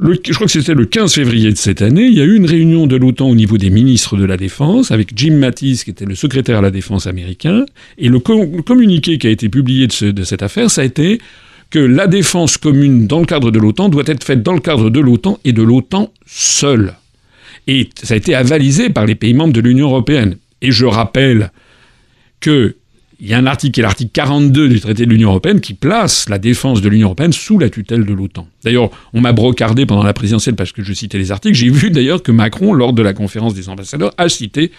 Je 0.00 0.32
crois 0.32 0.46
que 0.46 0.52
c'était 0.52 0.74
le 0.74 0.84
15 0.84 1.12
février 1.12 1.50
de 1.50 1.56
cette 1.56 1.82
année, 1.82 2.04
il 2.04 2.14
y 2.14 2.20
a 2.20 2.24
eu 2.24 2.36
une 2.36 2.46
réunion 2.46 2.86
de 2.86 2.94
l'OTAN 2.94 3.28
au 3.28 3.34
niveau 3.34 3.58
des 3.58 3.70
ministres 3.70 4.16
de 4.16 4.24
la 4.24 4.36
Défense, 4.36 4.92
avec 4.92 5.10
Jim 5.16 5.34
Mattis, 5.34 5.82
qui 5.84 5.90
était 5.90 6.04
le 6.04 6.14
secrétaire 6.14 6.58
à 6.58 6.62
la 6.62 6.70
Défense 6.70 7.08
américain, 7.08 7.66
et 7.98 8.08
le, 8.08 8.20
communiqué 8.20 9.18
qui 9.18 9.26
a 9.26 9.30
été 9.30 9.48
publié 9.48 9.88
de, 9.88 10.10
de 10.12 10.22
cette 10.22 10.44
affaire, 10.44 10.70
ça 10.70 10.82
a 10.82 10.84
été 10.84 11.18
que 11.70 11.80
la 11.80 12.06
défense 12.06 12.56
commune 12.56 13.06
dans 13.06 13.18
le 13.20 13.26
cadre 13.26 13.50
de 13.50 13.58
l'OTAN 13.58 13.88
doit 13.88 14.04
être 14.06 14.24
faite 14.24 14.42
dans 14.42 14.54
le 14.54 14.60
cadre 14.60 14.88
de 14.88 15.00
l'OTAN 15.00 15.38
et 15.44 15.52
de 15.52 15.62
l'OTAN 15.62 16.12
seule. 16.26 16.94
Et 17.66 17.90
ça 18.02 18.14
a 18.14 18.16
été 18.16 18.34
avalisé 18.34 18.88
par 18.88 19.04
les 19.04 19.14
pays 19.14 19.34
membres 19.34 19.52
de 19.52 19.60
l'Union 19.60 19.88
européenne. 19.88 20.36
Et 20.62 20.70
je 20.70 20.86
rappelle 20.86 21.50
que 22.40 22.76
il 23.20 23.28
y 23.28 23.34
a 23.34 23.38
un 23.38 23.46
article 23.46 23.74
qui 23.74 23.80
est 23.80 23.82
l'article 23.82 24.12
42 24.12 24.68
du 24.68 24.80
traité 24.80 25.04
de 25.04 25.10
l'Union 25.10 25.30
européenne 25.30 25.60
qui 25.60 25.74
place 25.74 26.28
la 26.28 26.38
défense 26.38 26.80
de 26.80 26.88
l'Union 26.88 27.08
européenne 27.08 27.32
sous 27.32 27.58
la 27.58 27.68
tutelle 27.68 28.04
de 28.04 28.14
l'OTAN. 28.14 28.46
D'ailleurs, 28.62 28.90
on 29.12 29.20
m'a 29.20 29.32
brocardé 29.32 29.86
pendant 29.86 30.04
la 30.04 30.12
présidentielle 30.12 30.54
parce 30.54 30.70
que 30.72 30.82
je 30.82 30.92
citais 30.92 31.18
les 31.18 31.32
articles. 31.32 31.56
J'ai 31.56 31.70
vu 31.70 31.90
d'ailleurs 31.90 32.22
que 32.22 32.30
Macron, 32.30 32.72
lors 32.72 32.92
de 32.92 33.02
la 33.02 33.14
conférence 33.14 33.54
des 33.54 33.68
ambassadeurs, 33.68 34.12
a 34.18 34.28
cité 34.28 34.70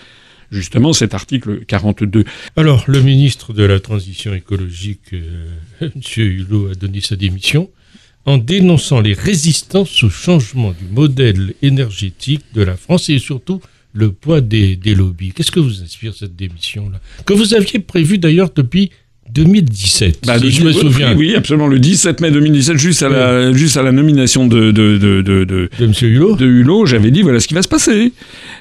justement 0.51 0.93
cet 0.93 1.13
article 1.13 1.65
42. 1.65 2.23
Alors, 2.55 2.85
le 2.87 3.01
ministre 3.01 3.53
de 3.53 3.63
la 3.63 3.79
Transition 3.79 4.33
écologique, 4.33 5.13
euh, 5.13 5.49
M. 5.81 5.89
Hulot, 6.17 6.71
a 6.71 6.75
donné 6.75 7.01
sa 7.01 7.15
démission 7.15 7.69
en 8.25 8.37
dénonçant 8.37 9.01
les 9.01 9.13
résistances 9.13 10.03
au 10.03 10.09
changement 10.09 10.71
du 10.71 10.85
modèle 10.91 11.55
énergétique 11.61 12.45
de 12.53 12.61
la 12.61 12.77
France 12.77 13.09
et 13.09 13.19
surtout 13.19 13.61
le 13.93 14.11
poids 14.11 14.41
des, 14.41 14.75
des 14.75 14.95
lobbies. 14.95 15.31
Qu'est-ce 15.31 15.51
que 15.51 15.59
vous 15.59 15.81
inspire 15.81 16.13
cette 16.13 16.35
démission-là 16.35 16.99
Que 17.25 17.33
vous 17.33 17.53
aviez 17.53 17.79
prévu 17.79 18.17
d'ailleurs 18.17 18.51
depuis 18.55 18.91
2017, 19.31 20.23
bah, 20.25 20.39
si 20.39 20.51
je 20.51 20.63
me 20.63 20.71
souviens. 20.71 21.15
Oui, 21.15 21.35
absolument. 21.35 21.67
Le 21.67 21.79
17 21.79 22.19
mai 22.19 22.31
2017, 22.31 22.77
juste 22.77 23.03
à 23.03 23.09
la, 23.09 23.53
juste 23.53 23.77
à 23.77 23.83
la 23.83 23.91
nomination 23.91 24.47
de, 24.47 24.71
de, 24.71 24.97
de, 24.97 25.21
de, 25.21 25.43
de, 25.43 25.69
M. 25.79 25.93
Hulot, 26.01 26.35
de 26.35 26.45
Hulot 26.47 26.85
j'avais 26.87 27.11
dit 27.11 27.21
voilà 27.21 27.39
ce 27.39 27.47
qui 27.47 27.53
va 27.53 27.61
se 27.61 27.67
passer. 27.67 28.11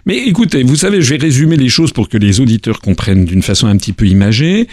Mais 0.05 0.19
écoutez, 0.27 0.63
vous 0.63 0.77
savez, 0.77 1.01
je 1.01 1.11
vais 1.11 1.17
résumer 1.17 1.57
les 1.57 1.69
choses 1.69 1.93
pour 1.93 2.09
que 2.09 2.19
les 2.19 2.41
auditeurs 2.41 2.81
comprennent 2.81 3.25
d'une 3.25 3.43
façon 3.43 3.67
un 3.67 3.77
petit 3.77 3.93
peu 3.93 4.07
imagée. 4.07 4.69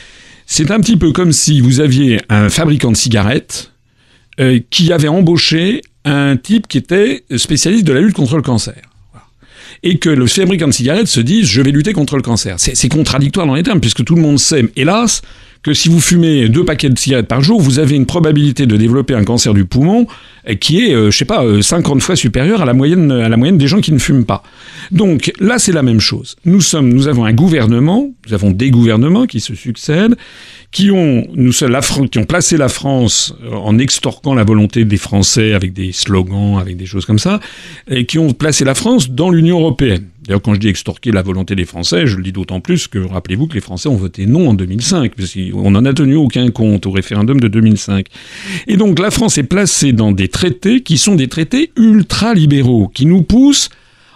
C'est 0.45 0.69
un 0.69 0.79
petit 0.79 0.97
peu 0.97 1.11
comme 1.11 1.31
si 1.31 1.61
vous 1.61 1.79
aviez 1.79 2.19
un 2.29 2.49
fabricant 2.49 2.91
de 2.91 2.97
cigarettes 2.97 3.71
euh, 4.39 4.59
qui 4.69 4.91
avait 4.91 5.07
embauché 5.07 5.81
un 6.03 6.35
type 6.35 6.67
qui 6.67 6.77
était 6.77 7.23
spécialiste 7.37 7.85
de 7.85 7.93
la 7.93 8.01
lutte 8.01 8.15
contre 8.15 8.35
le 8.35 8.43
cancer 8.43 8.75
et 9.83 9.97
que 9.97 10.09
le 10.09 10.27
fabricant 10.27 10.67
de 10.67 10.73
cigarettes 10.73 11.07
se 11.07 11.19
dise 11.19 11.45
je 11.45 11.61
vais 11.61 11.71
lutter 11.71 11.93
contre 11.93 12.15
le 12.15 12.21
cancer. 12.21 12.55
C'est 12.57 12.89
contradictoire 12.89 13.47
dans 13.47 13.55
les 13.55 13.63
termes, 13.63 13.79
puisque 13.79 14.03
tout 14.03 14.15
le 14.15 14.21
monde 14.21 14.39
sait, 14.39 14.65
hélas, 14.75 15.21
que 15.65 15.73
si 15.73 15.89
vous 15.89 15.99
fumez 15.99 16.47
deux 16.47 16.63
paquets 16.63 16.91
de 16.91 16.99
cigarettes 16.99 17.27
par 17.27 17.41
jour, 17.41 17.59
vous 17.59 17.79
avez 17.79 17.95
une 17.95 18.05
probabilité 18.05 18.67
de 18.67 18.77
développer 18.77 19.15
un 19.15 19.23
cancer 19.23 19.51
du 19.51 19.65
poumon 19.65 20.05
qui 20.59 20.85
est, 20.85 20.93
euh, 20.93 21.09
je 21.09 21.17
sais 21.17 21.25
pas, 21.25 21.43
50 21.59 21.97
euh, 21.97 21.99
fois 21.99 22.15
supérieure 22.15 22.61
à 22.61 22.65
la 22.65 22.75
moyenne 22.75 23.11
à 23.11 23.29
la 23.29 23.35
moyenne 23.35 23.57
des 23.57 23.65
gens 23.65 23.81
qui 23.81 23.91
ne 23.91 23.97
fument 23.97 24.25
pas. 24.25 24.43
Donc 24.91 25.33
là, 25.39 25.57
c'est 25.57 25.71
la 25.71 25.81
même 25.81 25.99
chose. 25.99 26.35
Nous 26.45 26.61
sommes, 26.61 26.93
nous 26.93 27.07
avons 27.07 27.25
un 27.25 27.33
gouvernement, 27.33 28.11
nous 28.27 28.33
avons 28.35 28.51
des 28.51 28.69
gouvernements 28.69 29.25
qui 29.25 29.39
se 29.39 29.55
succèdent, 29.55 30.15
qui 30.69 30.91
ont, 30.91 31.25
nous, 31.33 31.51
la, 31.67 31.81
qui 31.81 32.19
ont 32.19 32.25
placé 32.25 32.57
la 32.57 32.69
France 32.69 33.33
en 33.51 33.79
extorquant 33.79 34.35
la 34.35 34.43
volonté 34.43 34.85
des 34.85 34.97
Français 34.97 35.53
avec 35.53 35.73
des 35.73 35.91
slogans, 35.93 36.59
avec 36.59 36.77
des 36.77 36.85
choses 36.85 37.05
comme 37.05 37.17
ça, 37.17 37.39
et 37.89 38.05
qui 38.05 38.19
ont 38.19 38.33
placé 38.33 38.65
la 38.65 38.75
France 38.75 39.09
dans 39.09 39.31
l'Union 39.31 39.61
européenne. 39.61 40.05
D'ailleurs, 40.27 40.41
quand 40.41 40.55
je 40.55 40.59
dis 40.59 40.67
extorquer 40.67 41.11
la 41.11 41.21
volonté 41.21 41.55
des 41.55 41.65
Français, 41.65 42.07
je 42.07 42.17
le 42.17 42.23
dis 42.23 42.31
d'autant 42.31 42.59
plus 42.59 42.87
que 42.87 42.99
rappelez-vous 42.99 43.47
que 43.47 43.53
les 43.53 43.61
Français 43.61 43.89
ont 43.89 43.95
voté 43.95 44.25
non 44.25 44.49
en 44.49 44.53
2005, 44.53 45.13
parce 45.15 45.35
qu'on 45.35 45.71
n'en 45.71 45.85
a 45.85 45.93
tenu 45.93 46.15
aucun 46.15 46.49
compte 46.49 46.85
au 46.87 46.91
référendum 46.91 47.39
de 47.39 47.47
2005. 47.47 48.07
Et 48.67 48.77
donc 48.77 48.99
la 48.99 49.11
France 49.11 49.37
est 49.37 49.43
placée 49.43 49.93
dans 49.93 50.11
des 50.11 50.27
traités 50.27 50.81
qui 50.81 50.97
sont 50.97 51.15
des 51.15 51.27
traités 51.27 51.71
ultra-libéraux, 51.77 52.87
qui 52.87 53.05
nous 53.05 53.21
poussent 53.21 53.69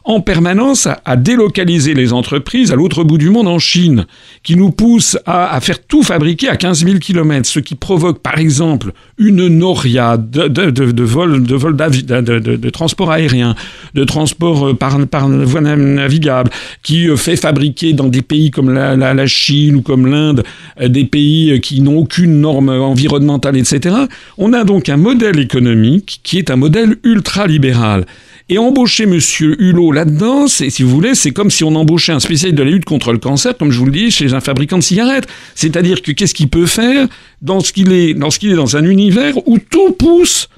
en 0.09 0.21
permanence 0.21 0.87
à, 1.05 1.15
délocaliser 1.15 1.93
les 1.93 2.13
entreprises 2.13 2.71
à 2.71 2.75
l'autre 2.75 3.03
bout 3.03 3.19
du 3.19 3.29
monde, 3.29 3.47
en 3.47 3.59
Chine, 3.59 4.07
qui 4.41 4.55
nous 4.55 4.71
pousse 4.71 5.19
à, 5.27 5.61
faire 5.61 5.85
tout 5.85 6.01
fabriquer 6.01 6.49
à 6.49 6.55
15 6.55 6.83
000 6.83 6.97
km, 6.97 7.47
ce 7.47 7.59
qui 7.59 7.75
provoque 7.75 8.17
par 8.17 8.39
exemple 8.39 8.91
une 9.19 9.47
noria 9.47 10.17
de, 10.17 10.47
de, 10.47 10.71
de, 10.71 10.91
de 10.91 11.03
vol, 11.03 11.43
de, 11.43 12.69
transport 12.71 13.11
aérien, 13.11 13.53
de 13.93 14.03
transport 14.03 14.69
euh, 14.69 14.73
par, 14.73 14.97
voie 15.29 15.61
navigable, 15.61 16.49
qui 16.81 17.07
euh, 17.07 17.15
fait 17.15 17.35
fabriquer 17.35 17.93
dans 17.93 18.07
des 18.07 18.23
pays 18.23 18.49
comme 18.49 18.73
la, 18.73 18.95
la, 18.95 19.13
la 19.13 19.27
Chine 19.27 19.75
ou 19.75 19.81
comme 19.83 20.07
l'Inde, 20.07 20.43
euh, 20.81 20.87
des 20.87 21.05
pays 21.05 21.61
qui 21.61 21.81
n'ont 21.81 21.97
aucune 21.97 22.41
norme 22.41 22.69
environnementale, 22.69 23.57
etc. 23.57 23.95
On 24.39 24.53
a 24.53 24.63
donc 24.63 24.89
un 24.89 24.97
modèle 24.97 25.37
économique 25.37 26.21
qui 26.23 26.39
est 26.39 26.49
un 26.49 26.55
modèle 26.55 26.95
ultra-libéral. 27.03 28.05
Et 28.51 28.57
embaucher 28.57 29.05
Monsieur 29.05 29.55
Hulot 29.61 29.91
là-dedans, 29.91 30.47
c'est, 30.47 30.71
si 30.71 30.81
vous 30.81 30.89
voulez, 30.89 31.13
c'est 31.13 31.29
comme 31.29 31.51
si 31.51 31.63
on 31.63 31.75
embauchait 31.75 32.13
un 32.13 32.19
spécialiste 32.19 32.57
de 32.57 32.63
la 32.63 32.71
lutte 32.71 32.85
contre 32.85 33.11
le 33.11 33.19
cancer, 33.19 33.55
comme 33.55 33.71
je 33.71 33.77
vous 33.77 33.85
le 33.85 33.91
dis, 33.91 34.09
chez 34.09 34.33
un 34.33 34.41
fabricant 34.41 34.77
de 34.77 34.83
cigarettes. 34.83 35.27
C'est-à-dire 35.53 36.01
que 36.01 36.11
qu'est-ce 36.11 36.33
qu'il 36.33 36.49
peut 36.49 36.65
faire 36.65 37.07
dans 37.43 37.59
ce 37.59 37.71
qu'il 37.71 37.93
est, 37.93 38.15
dans 38.15 38.31
ce 38.31 38.39
qu'il 38.39 38.51
est 38.51 38.55
dans 38.55 38.75
un 38.75 38.83
univers 38.85 39.35
où 39.47 39.59
tout 39.59 39.91
pousse 39.91 40.49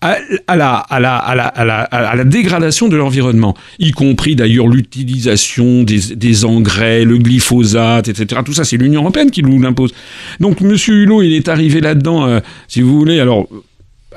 à, 0.00 0.18
la, 0.56 0.76
à, 0.76 1.00
la, 1.00 1.16
à, 1.16 1.34
la, 1.34 1.46
à, 1.46 2.14
la, 2.14 2.24
dégradation 2.24 2.88
de 2.88 2.96
l'environnement, 2.96 3.56
y 3.80 3.90
compris 3.90 4.36
d'ailleurs 4.36 4.68
l'utilisation 4.68 5.82
des, 5.82 6.14
des, 6.14 6.44
engrais, 6.44 7.04
le 7.04 7.18
glyphosate, 7.18 8.08
etc. 8.08 8.42
Tout 8.44 8.52
ça, 8.52 8.64
c'est 8.64 8.76
l'Union 8.76 9.00
européenne 9.00 9.30
qui 9.30 9.42
nous 9.42 9.60
l'impose. 9.60 9.92
Donc, 10.38 10.60
M. 10.60 10.76
Hulot, 10.86 11.22
il 11.22 11.32
est 11.32 11.48
arrivé 11.48 11.80
là-dedans, 11.80 12.26
euh, 12.26 12.40
si 12.68 12.80
vous 12.80 12.96
voulez. 12.96 13.18
Alors, 13.18 13.48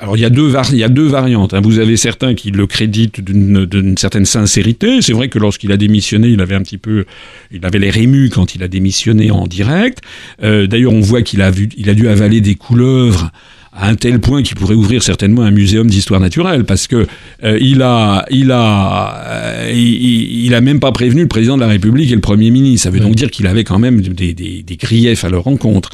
alors 0.02 0.16
il 0.16 0.20
y 0.20 0.24
a 0.24 0.30
deux, 0.30 0.52
il 0.72 0.78
y 0.78 0.82
a 0.82 0.88
variantes. 0.88 1.54
Hein. 1.54 1.60
Vous 1.62 1.78
avez 1.78 1.96
certains 1.96 2.34
qui 2.34 2.50
le 2.50 2.66
créditent 2.66 3.20
d'une 3.20 3.96
certaine 3.96 4.24
sincérité. 4.24 5.00
C'est 5.00 5.12
vrai 5.12 5.28
que 5.28 5.38
lorsqu'il 5.38 5.70
a 5.70 5.76
démissionné, 5.76 6.26
il 6.26 6.40
avait 6.40 6.56
un 6.56 6.62
petit 6.62 6.76
peu, 6.76 7.04
il 7.52 7.64
avait 7.64 7.78
l'air 7.78 7.96
ému 7.96 8.28
quand 8.28 8.56
il 8.56 8.64
a 8.64 8.68
démissionné 8.68 9.30
en 9.30 9.46
direct. 9.46 10.00
Euh, 10.42 10.66
D'ailleurs, 10.66 10.92
on 10.92 11.00
voit 11.00 11.22
qu'il 11.22 11.40
a 11.40 11.52
a 11.88 11.94
dû 11.94 12.08
avaler 12.08 12.40
des 12.40 12.56
couleuvres 12.56 13.30
à 13.74 13.88
un 13.88 13.94
tel 13.94 14.20
point 14.20 14.42
qu'il 14.42 14.56
pourrait 14.56 14.74
ouvrir 14.74 15.02
certainement 15.02 15.42
un 15.42 15.50
muséum 15.50 15.88
d'histoire 15.88 16.20
naturelle, 16.20 16.64
parce 16.64 16.86
que 16.86 17.06
euh, 17.42 17.58
il 17.58 17.80
a, 17.80 18.26
il 18.30 18.50
a, 18.52 19.24
euh, 19.26 19.72
il, 19.74 20.54
a 20.54 20.60
même 20.60 20.78
pas 20.78 20.92
prévenu 20.92 21.22
le 21.22 21.28
président 21.28 21.56
de 21.56 21.62
la 21.62 21.68
République 21.68 22.12
et 22.12 22.14
le 22.14 22.20
Premier 22.20 22.50
ministre. 22.50 22.84
Ça 22.84 22.90
veut 22.90 23.00
donc 23.00 23.14
dire 23.14 23.30
qu'il 23.30 23.46
avait 23.46 23.64
quand 23.64 23.78
même 23.78 24.02
des, 24.02 24.34
des, 24.34 24.62
des, 24.62 24.76
griefs 24.76 25.24
à 25.24 25.30
leur 25.30 25.44
rencontre. 25.44 25.88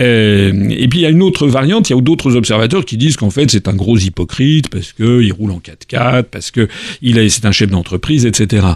Euh, 0.00 0.70
et 0.70 0.88
puis 0.88 1.00
il 1.00 1.02
y 1.02 1.06
a 1.06 1.10
une 1.10 1.22
autre 1.22 1.46
variante, 1.46 1.88
il 1.88 1.94
y 1.94 1.98
a 1.98 2.00
d'autres 2.00 2.34
observateurs 2.34 2.84
qui 2.84 2.96
disent 2.96 3.16
qu'en 3.16 3.30
fait 3.30 3.48
c'est 3.48 3.68
un 3.68 3.74
gros 3.74 3.96
hypocrite 3.96 4.68
parce 4.68 4.92
que 4.92 5.22
il 5.22 5.32
roule 5.32 5.52
en 5.52 5.60
4x4, 5.60 6.24
parce 6.24 6.50
que 6.50 6.66
il 7.00 7.16
est, 7.18 7.28
c'est 7.28 7.44
un 7.44 7.52
chef 7.52 7.70
d'entreprise, 7.70 8.26
etc. 8.26 8.66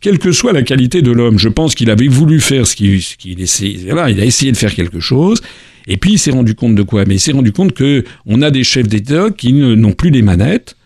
Quelle 0.00 0.18
que 0.18 0.30
soit 0.30 0.52
la 0.52 0.62
qualité 0.62 1.02
de 1.02 1.10
l'homme, 1.10 1.38
je 1.38 1.48
pense 1.48 1.74
qu'il 1.74 1.90
avait 1.90 2.08
voulu 2.08 2.38
faire 2.40 2.66
ce 2.66 2.76
qu'il, 2.76 3.02
ce 3.02 3.16
qu'il 3.16 3.40
essayait. 3.40 3.80
Il 3.88 4.20
a 4.20 4.24
essayé 4.24 4.52
de 4.52 4.56
faire 4.56 4.74
quelque 4.74 5.00
chose. 5.00 5.40
Et 5.86 5.96
puis 5.96 6.12
il 6.12 6.18
s'est 6.18 6.30
rendu 6.30 6.54
compte 6.54 6.74
de 6.74 6.82
quoi? 6.82 7.04
Mais 7.04 7.16
il 7.16 7.20
s'est 7.20 7.32
rendu 7.32 7.52
compte 7.52 7.72
que 7.72 8.04
on 8.26 8.42
a 8.42 8.50
des 8.50 8.64
chefs 8.64 8.88
d'État 8.88 9.30
qui 9.30 9.52
n'ont 9.52 9.92
plus 9.92 10.10
les 10.10 10.22
manettes, 10.22 10.76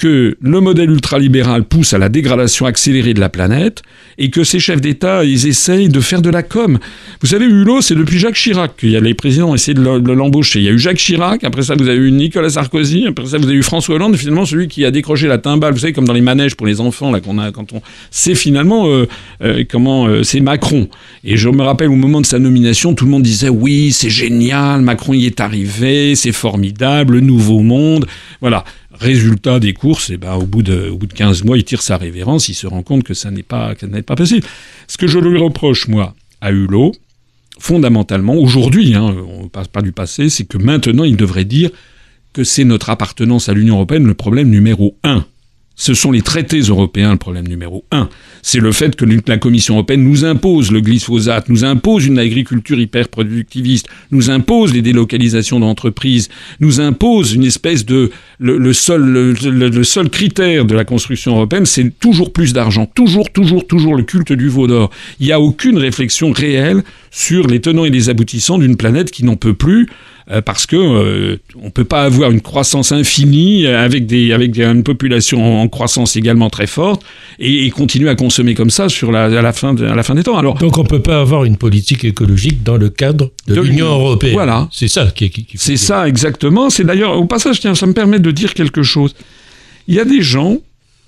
que 0.00 0.34
le 0.40 0.60
modèle 0.60 0.90
ultralibéral 0.90 1.64
pousse 1.64 1.92
à 1.92 1.98
la 1.98 2.08
dégradation 2.08 2.64
accélérée 2.64 3.12
de 3.12 3.20
la 3.20 3.28
planète 3.28 3.82
et 4.16 4.30
que 4.30 4.44
ces 4.44 4.58
chefs 4.58 4.80
d'État, 4.80 5.24
ils 5.24 5.46
essayent 5.46 5.90
de 5.90 6.00
faire 6.00 6.22
de 6.22 6.30
la 6.30 6.42
com. 6.42 6.78
Vous 7.20 7.26
savez, 7.26 7.44
Hulot, 7.44 7.82
c'est 7.82 7.94
depuis 7.94 8.18
Jacques 8.18 8.34
Chirac 8.34 8.76
qu'il 8.78 8.90
y 8.90 8.96
a 8.96 9.00
les 9.00 9.12
présidents 9.12 9.54
essayé 9.54 9.74
de 9.74 10.12
l'embaucher. 10.12 10.60
Il 10.60 10.64
y 10.64 10.68
a 10.68 10.72
eu 10.72 10.78
Jacques 10.78 10.96
Chirac, 10.96 11.44
après 11.44 11.62
ça 11.62 11.74
vous 11.78 11.86
avez 11.86 11.98
eu 11.98 12.10
Nicolas 12.12 12.48
Sarkozy, 12.48 13.06
après 13.08 13.26
ça 13.26 13.36
vous 13.36 13.44
avez 13.44 13.56
eu 13.56 13.62
François 13.62 13.96
Hollande, 13.96 14.14
et 14.14 14.16
finalement 14.16 14.46
celui 14.46 14.68
qui 14.68 14.86
a 14.86 14.90
décroché 14.90 15.28
la 15.28 15.36
timbale, 15.36 15.74
vous 15.74 15.80
savez, 15.80 15.92
comme 15.92 16.06
dans 16.06 16.14
les 16.14 16.22
manèges 16.22 16.54
pour 16.54 16.66
les 16.66 16.80
enfants, 16.80 17.10
là, 17.10 17.20
qu'on 17.20 17.38
a, 17.38 17.52
quand 17.52 17.74
on, 17.74 17.82
c'est 18.10 18.34
finalement, 18.34 18.88
euh, 18.88 19.06
euh, 19.42 19.64
comment, 19.70 20.06
euh, 20.06 20.22
c'est 20.22 20.40
Macron. 20.40 20.88
Et 21.24 21.36
je 21.36 21.50
me 21.50 21.62
rappelle 21.62 21.90
au 21.90 21.96
moment 21.96 22.22
de 22.22 22.26
sa 22.26 22.38
nomination, 22.38 22.94
tout 22.94 23.04
le 23.04 23.10
monde 23.10 23.22
disait 23.22 23.50
oui, 23.50 23.92
c'est 23.92 24.08
génial, 24.08 24.80
Macron 24.80 25.12
y 25.12 25.26
est 25.26 25.40
arrivé, 25.40 26.14
c'est 26.14 26.32
formidable, 26.32 27.14
le 27.14 27.20
nouveau 27.20 27.60
monde. 27.60 28.06
Voilà. 28.40 28.64
Résultat 29.00 29.60
des 29.60 29.72
courses, 29.72 30.10
et 30.10 30.14
eh 30.14 30.16
ben, 30.18 30.34
au, 30.34 30.44
bout 30.44 30.62
de, 30.62 30.90
au 30.90 30.98
bout 30.98 31.06
de 31.06 31.14
15 31.14 31.44
mois, 31.44 31.56
il 31.56 31.64
tire 31.64 31.80
sa 31.80 31.96
révérence, 31.96 32.50
il 32.50 32.54
se 32.54 32.66
rend 32.66 32.82
compte 32.82 33.02
que 33.02 33.14
ça 33.14 33.30
n'est 33.30 33.42
pas, 33.42 33.74
pas 34.06 34.14
possible. 34.14 34.46
Ce 34.88 34.98
que 34.98 35.06
je 35.06 35.18
lui 35.18 35.38
reproche, 35.38 35.88
moi, 35.88 36.14
à 36.42 36.52
Hulot, 36.52 36.92
fondamentalement, 37.58 38.34
aujourd'hui, 38.34 38.94
hein, 38.94 39.16
on 39.26 39.44
ne 39.44 39.48
passe 39.48 39.68
pas 39.68 39.80
du 39.80 39.92
passé, 39.92 40.28
c'est 40.28 40.44
que 40.44 40.58
maintenant, 40.58 41.04
il 41.04 41.16
devrait 41.16 41.46
dire 41.46 41.70
que 42.34 42.44
c'est 42.44 42.64
notre 42.64 42.90
appartenance 42.90 43.48
à 43.48 43.54
l'Union 43.54 43.76
européenne 43.76 44.06
le 44.06 44.14
problème 44.14 44.50
numéro 44.50 44.98
un. 45.02 45.24
Ce 45.80 45.94
sont 45.94 46.12
les 46.12 46.20
traités 46.20 46.60
européens 46.60 47.12
le 47.12 47.16
problème 47.16 47.48
numéro 47.48 47.86
un. 47.90 48.10
C'est 48.42 48.58
le 48.60 48.70
fait 48.70 48.96
que 48.96 49.06
la 49.26 49.38
Commission 49.38 49.76
européenne 49.76 50.04
nous 50.04 50.26
impose 50.26 50.70
le 50.70 50.82
glyphosate, 50.82 51.48
nous 51.48 51.64
impose 51.64 52.04
une 52.04 52.18
agriculture 52.18 52.78
hyper 52.78 53.08
productiviste, 53.08 53.86
nous 54.10 54.28
impose 54.28 54.74
les 54.74 54.82
délocalisations 54.82 55.58
d'entreprises, 55.58 56.28
nous 56.60 56.82
impose 56.82 57.32
une 57.32 57.44
espèce 57.44 57.86
de 57.86 58.10
le, 58.38 58.72
seul 58.74 59.02
le, 59.02 59.82
seul 59.82 60.10
critère 60.10 60.66
de 60.66 60.74
la 60.74 60.84
construction 60.84 61.36
européenne, 61.36 61.64
c'est 61.64 61.98
toujours 61.98 62.30
plus 62.30 62.52
d'argent, 62.52 62.84
toujours 62.84 63.32
toujours 63.32 63.66
toujours 63.66 63.96
le 63.96 64.02
culte 64.02 64.34
du 64.34 64.50
veau 64.50 64.66
d'or. 64.66 64.90
Il 65.18 65.26
n'y 65.26 65.32
a 65.32 65.40
aucune 65.40 65.78
réflexion 65.78 66.30
réelle 66.30 66.82
sur 67.10 67.46
les 67.46 67.60
tenants 67.60 67.86
et 67.86 67.90
les 67.90 68.10
aboutissants 68.10 68.58
d'une 68.58 68.76
planète 68.76 69.10
qui 69.10 69.24
n'en 69.24 69.36
peut 69.36 69.54
plus 69.54 69.88
parce 70.44 70.66
que 70.66 70.76
euh, 70.76 71.36
on 71.62 71.70
peut 71.70 71.84
pas 71.84 72.04
avoir 72.04 72.30
une 72.30 72.40
croissance 72.40 72.92
infinie 72.92 73.66
avec 73.66 74.06
des 74.06 74.32
avec 74.32 74.56
une 74.58 74.82
population 74.82 75.62
en 75.62 75.68
croissance 75.68 76.16
également 76.16 76.50
très 76.50 76.66
forte 76.66 77.02
et, 77.38 77.70
continuer 77.70 78.08
à 78.08 78.14
consommer 78.14 78.54
comme 78.54 78.70
ça 78.70 78.88
sur 78.88 79.12
la, 79.12 79.24
à 79.24 79.42
la 79.42 79.52
fin 79.52 79.76
à 79.76 79.94
la 79.94 80.02
fin 80.02 80.14
des 80.14 80.22
temps. 80.22 80.36
Alors 80.36 80.54
donc 80.58 80.78
on 80.78 80.84
peut 80.84 81.02
pas 81.02 81.20
avoir 81.20 81.44
une 81.44 81.56
politique 81.56 82.04
écologique 82.04 82.62
dans 82.62 82.76
le 82.76 82.90
cadre 82.90 83.30
de, 83.46 83.60
l'Union 83.60 83.86
européenne. 83.86 84.34
Voilà, 84.34 84.68
c'est 84.72 84.88
ça 84.88 85.06
qui, 85.14 85.30
qui, 85.30 85.46
c'est 85.54 85.76
ça 85.76 86.08
exactement. 86.08 86.70
C'est 86.70 86.84
d'ailleurs 86.84 87.16
au 87.16 87.24
passage 87.26 87.60
tiens 87.60 87.74
ça 87.74 87.86
me 87.86 87.92
permet 87.92 88.18
de 88.18 88.30
dire 88.30 88.54
quelque 88.54 88.82
chose. 88.82 89.14
Il 89.88 89.94
y 89.94 90.00
a 90.00 90.04
des 90.04 90.22
gens 90.22 90.58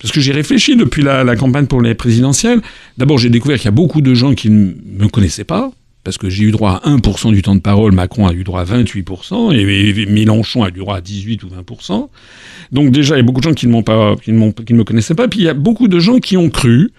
parce 0.03 0.13
que 0.13 0.21
j'ai 0.21 0.33
réfléchi 0.33 0.75
depuis 0.77 1.03
la, 1.03 1.23
la, 1.23 1.37
campagne 1.37 1.67
pour 1.67 1.81
les 1.81 1.95
présidentielles. 1.95 2.61
D'abord, 2.99 3.19
j'ai 3.19 3.31
découvert 3.31 3.57
qu'il 3.57 3.67
y 3.67 3.69
a 3.69 3.71
beaucoup 3.71 4.01
de 4.01 4.15
gens 4.15 4.35
qui 4.35 4.51
ne 4.51 4.73
me 4.99 5.07
connaissaient 5.07 5.45
pas, 5.45 5.71
parce 6.05 6.19
que 6.19 6.29
j'ai 6.29 6.45
eu 6.45 6.51
droit 6.51 6.81
à 6.83 6.91
1% 6.91 7.33
du 7.33 7.43
temps 7.43 7.55
de 7.55 7.61
parole, 7.61 7.93
Macron 7.93 8.27
a 8.27 8.33
eu 8.33 8.45
droit 8.45 8.61
à 8.61 8.65
28%, 8.65 9.55
et 9.55 10.07
Mélenchon 10.07 10.65
a 10.65 10.69
eu 10.69 10.73
droit 10.73 10.97
à 10.97 11.01
18 11.01 11.45
ou 11.45 11.49
20%. 11.49 12.09
Donc 12.73 12.91
déjà, 12.91 13.15
il 13.15 13.19
y 13.19 13.21
a 13.21 13.25
beaucoup 13.25 13.41
de 13.41 13.45
gens 13.45 13.55
qui 13.55 13.67
ne, 13.67 13.73
m'ont 13.73 13.83
pas, 13.83 14.17
qui 14.17 14.33
ne, 14.33 14.51
qui 14.51 14.73
ne 14.73 14.79
me 14.79 14.85
connaissaient 14.85 15.15
pas, 15.15 15.29
puis 15.29 15.41
il 15.41 15.45
y 15.45 15.49
a 15.49 15.55
beaucoup 15.55 15.89
de 15.89 15.99
gens 15.99 16.19
qui 16.19 16.37
ont 16.37 16.51
cru 16.51 16.93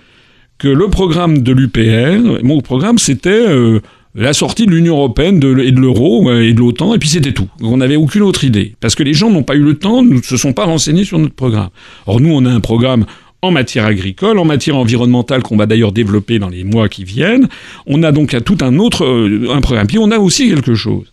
que 0.58 0.68
le 0.68 0.88
programme 0.88 1.40
de 1.40 1.52
l'UPR, 1.52 2.44
mon 2.44 2.62
programme, 2.62 2.98
c'était 2.98 3.30
euh, 3.30 3.82
la 4.16 4.34
sortie 4.34 4.66
de 4.66 4.72
l'Union 4.72 4.96
européenne 4.96 5.40
de, 5.40 5.60
et 5.60 5.72
de 5.72 5.80
l'euro 5.80 6.32
et 6.32 6.54
de 6.54 6.60
l'OTAN, 6.60 6.94
et 6.94 7.00
puis 7.00 7.10
c'était 7.10 7.34
tout. 7.34 7.48
On 7.62 7.78
n'avait 7.78 7.96
aucune 7.96 8.22
autre 8.22 8.44
idée. 8.44 8.76
Parce 8.80 8.96
que 8.96 9.04
les 9.04 9.14
gens 9.14 9.30
n'ont 9.30 9.44
pas 9.44 9.56
eu 9.56 9.64
le 9.64 9.78
temps, 9.78 10.04
ne 10.04 10.22
se 10.22 10.38
sont 10.38 10.54
pas 10.54 10.66
renseignés 10.66 11.04
sur 11.04 11.20
notre 11.20 11.34
programme. 11.34 11.70
Or, 12.06 12.22
nous, 12.22 12.32
on 12.32 12.46
a 12.46 12.52
un 12.52 12.60
programme 12.60 13.06
en 13.44 13.52
matière 13.52 13.86
agricole, 13.86 14.40
en 14.40 14.46
matière 14.46 14.78
environnementale 14.78 15.44
qu'on 15.44 15.58
va 15.58 15.66
d'ailleurs 15.66 15.92
développer 15.92 16.40
dans 16.40 16.48
les 16.48 16.64
mois 16.64 16.88
qui 16.88 17.04
viennent. 17.04 17.50
On 17.86 18.02
a 18.02 18.14
donc 18.14 18.36
tout 18.46 18.58
un 18.62 18.80
autre 18.80 19.04
euh, 19.04 19.54
un 19.54 19.60
programme. 19.60 19.86
Puis 19.86 20.00
on 20.00 20.12
a 20.12 20.18
aussi 20.18 20.50
quelque 20.50 20.76
chose. 20.76 21.12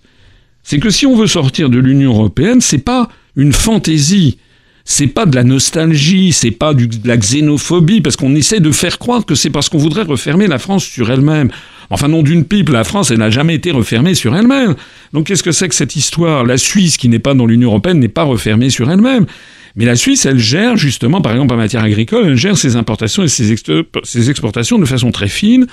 C'est 0.62 0.78
que 0.78 0.90
si 0.90 1.06
on 1.06 1.16
veut 1.16 1.26
sortir 1.26 1.68
de 1.68 1.78
l'Union 1.78 2.12
européenne, 2.12 2.60
c'est 2.60 2.84
pas 2.84 3.08
une 3.34 3.52
fantaisie. 3.52 4.38
C'est 4.84 5.08
pas 5.08 5.26
de 5.26 5.34
la 5.34 5.42
nostalgie, 5.42 6.32
c'est 6.32 6.52
pas 6.52 6.72
de 6.72 6.88
la 7.04 7.16
xénophobie, 7.16 8.00
parce 8.00 8.16
qu'on 8.16 8.34
essaie 8.34 8.60
de 8.60 8.70
faire 8.70 8.98
croire 8.98 9.26
que 9.26 9.34
c'est 9.34 9.50
parce 9.50 9.68
qu'on 9.68 9.78
voudrait 9.78 10.02
refermer 10.02 10.46
la 10.46 10.58
France 10.58 10.84
sur 10.84 11.10
elle-même. 11.10 11.50
Enfin, 11.90 12.08
non 12.08 12.22
d'une 12.22 12.44
pipe, 12.44 12.68
la 12.68 12.84
France, 12.84 13.10
elle 13.10 13.18
n'a 13.18 13.30
jamais 13.30 13.56
été 13.56 13.72
refermée 13.72 14.14
sur 14.14 14.36
elle-même. 14.36 14.76
Donc 15.12 15.26
qu'est-ce 15.26 15.42
que 15.42 15.52
c'est 15.52 15.68
que 15.68 15.74
cette 15.74 15.96
histoire? 15.96 16.44
La 16.44 16.56
Suisse, 16.56 16.96
qui 16.96 17.08
n'est 17.08 17.18
pas 17.18 17.34
dans 17.34 17.46
l'Union 17.46 17.70
européenne, 17.70 17.98
n'est 17.98 18.08
pas 18.08 18.22
refermée 18.22 18.70
sur 18.70 18.88
elle-même. 18.90 19.26
Mais 19.76 19.84
la 19.84 19.96
Suisse, 19.96 20.26
elle 20.26 20.38
gère 20.38 20.76
justement, 20.76 21.20
par 21.20 21.32
exemple 21.32 21.54
en 21.54 21.56
matière 21.56 21.84
agricole, 21.84 22.26
elle 22.26 22.36
gère 22.36 22.56
ses 22.56 22.76
importations 22.76 23.22
et 23.22 23.28
ses, 23.28 23.50
exportations 24.30 24.78
de 24.78 24.84
façon 24.84 25.10
très 25.10 25.28
fine 25.28 25.66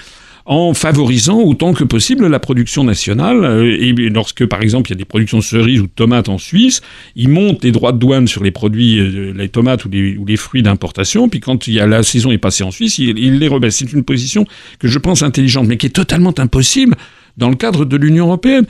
en 0.46 0.74
favorisant 0.74 1.42
autant 1.42 1.74
que 1.74 1.84
possible 1.84 2.26
la 2.28 2.40
production 2.40 2.86
nationale. 2.86 3.44
Euh, 3.44 3.78
et 3.80 3.92
lorsque, 4.10 4.46
par 4.46 4.62
exemple, 4.62 4.90
il 4.90 4.94
y 4.94 4.96
a 4.96 4.98
des 4.98 5.04
productions 5.04 5.40
de 5.40 5.44
cerises 5.44 5.82
ou 5.82 5.88
de 5.88 5.92
tomates 5.94 6.30
en 6.30 6.38
Suisse, 6.38 6.82
ils 7.18 7.28
montent 7.28 7.66
les 7.66 7.74
droits 7.74 7.92
de 7.92 7.98
douane 7.98 8.28
sur 8.28 8.44
les 8.44 8.52
produits, 8.52 8.98
euh, 8.98 9.34
les 9.36 9.50
tomates 9.50 9.84
ou 9.84 9.90
les, 9.90 10.38
fruits 10.38 10.64
d'importation, 10.64 11.28
puis 11.28 11.42
quand 11.42 11.68
la 11.68 12.02
saison 12.02 12.32
est 12.32 12.38
passée 12.38 12.64
en 12.64 12.72
Suisse, 12.72 12.98
ils, 12.98 13.20
ils 13.20 13.40
les 13.40 13.50
rebaissent. 13.50 13.78
C'est 13.78 13.92
une 13.92 14.04
position 14.04 14.46
que 14.80 14.88
je 14.88 15.00
pense 15.00 15.22
intelligente, 15.22 15.68
mais 15.68 15.76
qui 15.76 15.88
est 15.88 15.90
totalement 15.90 16.34
impossible 16.38 16.96
dans 17.36 17.50
le 17.50 17.56
cadre 17.56 17.84
de 17.84 17.98
l'Union 17.98 18.28
européenne. 18.28 18.66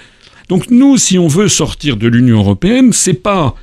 Donc 0.50 0.72
nous, 0.72 0.98
si 0.98 1.20
on 1.20 1.28
veut 1.28 1.48
sortir 1.48 1.98
de 1.98 2.08
l'Union 2.08 2.38
européenne, 2.38 2.92
c'est 2.94 3.22
pas 3.22 3.56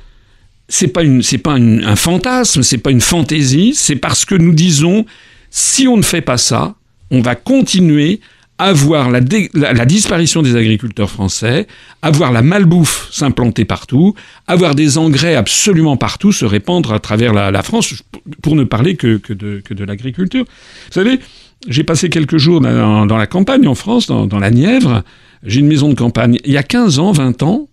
c'est 0.67 0.87
pas 0.87 1.03
une, 1.03 1.21
c'est 1.21 1.37
pas 1.37 1.53
un 1.53 1.95
fantasme, 1.95 2.63
c'est 2.63 2.77
pas 2.77 2.91
une 2.91 3.01
fantaisie, 3.01 3.73
c'est 3.75 3.95
parce 3.95 4.25
que 4.25 4.35
nous 4.35 4.53
disons, 4.53 5.05
si 5.49 5.87
on 5.87 5.97
ne 5.97 6.01
fait 6.01 6.21
pas 6.21 6.37
ça, 6.37 6.75
on 7.11 7.21
va 7.21 7.35
continuer 7.35 8.19
à 8.57 8.71
voir 8.71 9.11
la, 9.11 9.19
la, 9.53 9.85
disparition 9.85 10.41
des 10.41 10.55
agriculteurs 10.55 11.09
français, 11.09 11.67
à 12.01 12.09
voir 12.09 12.31
la 12.31 12.41
malbouffe 12.41 13.09
s'implanter 13.11 13.65
partout, 13.65 14.15
à 14.47 14.55
voir 14.55 14.75
des 14.75 14.97
engrais 14.97 15.35
absolument 15.35 15.97
partout 15.97 16.31
se 16.31 16.45
répandre 16.45 16.93
à 16.93 16.99
travers 16.99 17.33
la, 17.33 17.63
France, 17.63 17.93
pour 18.41 18.55
ne 18.55 18.63
parler 18.63 18.95
que, 18.95 19.17
que 19.17 19.33
de, 19.33 19.61
que 19.63 19.73
de 19.73 19.83
l'agriculture. 19.83 20.45
Vous 20.45 20.93
savez, 20.93 21.19
j'ai 21.67 21.83
passé 21.83 22.09
quelques 22.09 22.37
jours 22.37 22.61
dans, 22.61 23.05
dans, 23.05 23.17
la 23.17 23.27
campagne 23.27 23.67
en 23.67 23.75
France, 23.75 24.07
dans, 24.07 24.25
dans 24.25 24.39
la 24.39 24.51
Nièvre, 24.51 25.03
j'ai 25.43 25.59
une 25.59 25.67
maison 25.67 25.89
de 25.89 25.95
campagne. 25.95 26.37
Il 26.45 26.53
y 26.53 26.57
a 26.57 26.63
15 26.63 26.99
ans, 26.99 27.11
20 27.11 27.43
ans, 27.43 27.67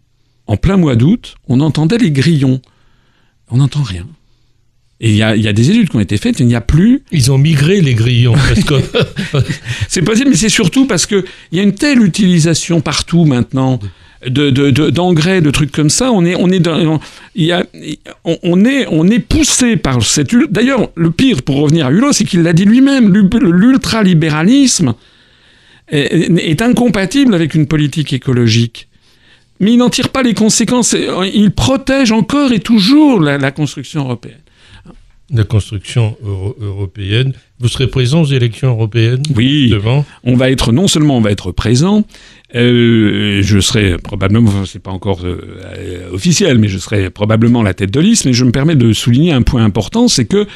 en 0.49 0.57
plein 0.57 0.77
mois 0.77 0.97
d'août, 0.97 1.37
on 1.49 1.61
entendait 1.61 1.99
les 1.99 2.11
grillons 2.11 2.61
on 3.53 3.59
n'entend 3.59 3.83
rien. 3.83 4.07
Et 5.05 5.11
il 5.11 5.17
y 5.17 5.23
a, 5.23 5.53
des 5.53 5.71
études 5.71 5.89
qui 5.89 5.97
ont 5.97 6.01
été 6.01 6.17
faites, 6.17 6.39
il 6.39 6.47
n'y 6.47 6.55
a 6.55 6.61
plus. 6.61 7.03
Ils 7.11 7.33
ont 7.33 7.39
migré 7.39 7.81
les 7.81 7.95
grillons. 7.95 8.37
c'est 9.89 10.03
possible, 10.03 10.31
mais 10.31 10.37
c'est 10.37 10.49
surtout 10.49 10.87
parce 10.87 11.07
qu'il 11.07 11.25
y 11.51 11.59
a 11.59 11.63
une 11.63 11.75
telle 11.75 12.05
utilisation 12.05 12.81
partout 12.81 13.25
maintenant 13.25 13.81
d'engrais, 14.29 15.41
de, 15.41 15.51
trucs 15.51 15.73
comme 15.73 15.91
ça. 15.91 16.13
On 16.13 16.25
est, 16.25 16.37
on 16.37 16.49
est, 16.51 16.61
dans, 16.61 17.01
il 17.35 17.45
y 17.45 17.51
a, 17.51 17.67
on, 18.25 18.65
est, 18.65 18.87
on 18.93 19.09
est 19.09 19.19
poussé 19.19 19.77
par 19.77 20.05
cette. 20.05 20.33
D'ailleurs, 20.51 20.91
le 20.95 21.11
pire, 21.11 21.43
pour 21.43 21.57
revenir 21.57 21.87
à 21.87 21.91
Hulot, 21.91 22.13
c'est 22.13 22.25
qu'il 22.25 22.43
l'a 22.43 22.53
dit 22.53 22.65
lui-même. 22.65 23.13
L'ultralibéralisme 23.13 24.95
est, 25.89 26.31
est 26.39 26.63
incompatible 26.63 27.35
avec 27.35 27.57
une 27.57 27.67
politique 27.67 28.13
écologique. 28.13 28.87
Mais 29.63 29.73
il 29.73 29.79
n'en 29.79 29.89
tire 29.89 30.11
pas 30.11 30.23
les 30.23 30.35
conséquences. 30.35 30.95
Il 31.33 31.53
protège 31.53 32.11
encore 32.13 32.53
et 32.53 32.59
toujours 32.59 33.21
la, 33.21 33.51
construction 33.53 34.03
européenne. 34.03 34.41
La 35.31 35.45
construction 35.45 36.17
européenne. 36.61 37.33
Vous 37.61 37.69
serez 37.69 37.87
présent 37.87 38.23
aux 38.23 38.27
élections 38.27 38.71
européennes 38.71 39.23
Oui. 39.37 39.71
Devant. 39.71 40.05
On 40.25 40.35
va 40.35 40.51
être 40.51 40.73
non 40.73 40.89
seulement 40.89 41.17
on 41.17 41.21
va 41.21 41.31
être 41.31 41.53
présent, 41.53 42.05
euh, 42.57 43.41
je 43.43 43.61
serai 43.61 43.99
probablement, 43.99 44.67
c'est 44.67 44.83
pas 44.83 44.91
encore 44.91 45.21
euh, 45.25 46.11
officiel, 46.13 46.59
mais 46.59 46.69
je 46.69 46.79
serai 46.79 47.09
probablement 47.09 47.63
la 47.63 47.73
tête 47.73 47.93
de 47.93 48.01
liste. 48.01 48.25
Mais 48.25 48.33
je 48.33 48.45
me 48.45 48.51
permets 48.51 48.75
de 48.75 48.93
souligner 48.93 49.33
un 49.33 49.43
point 49.43 49.65
important, 49.65 50.09
c'est 50.09 50.27
que 50.27 50.47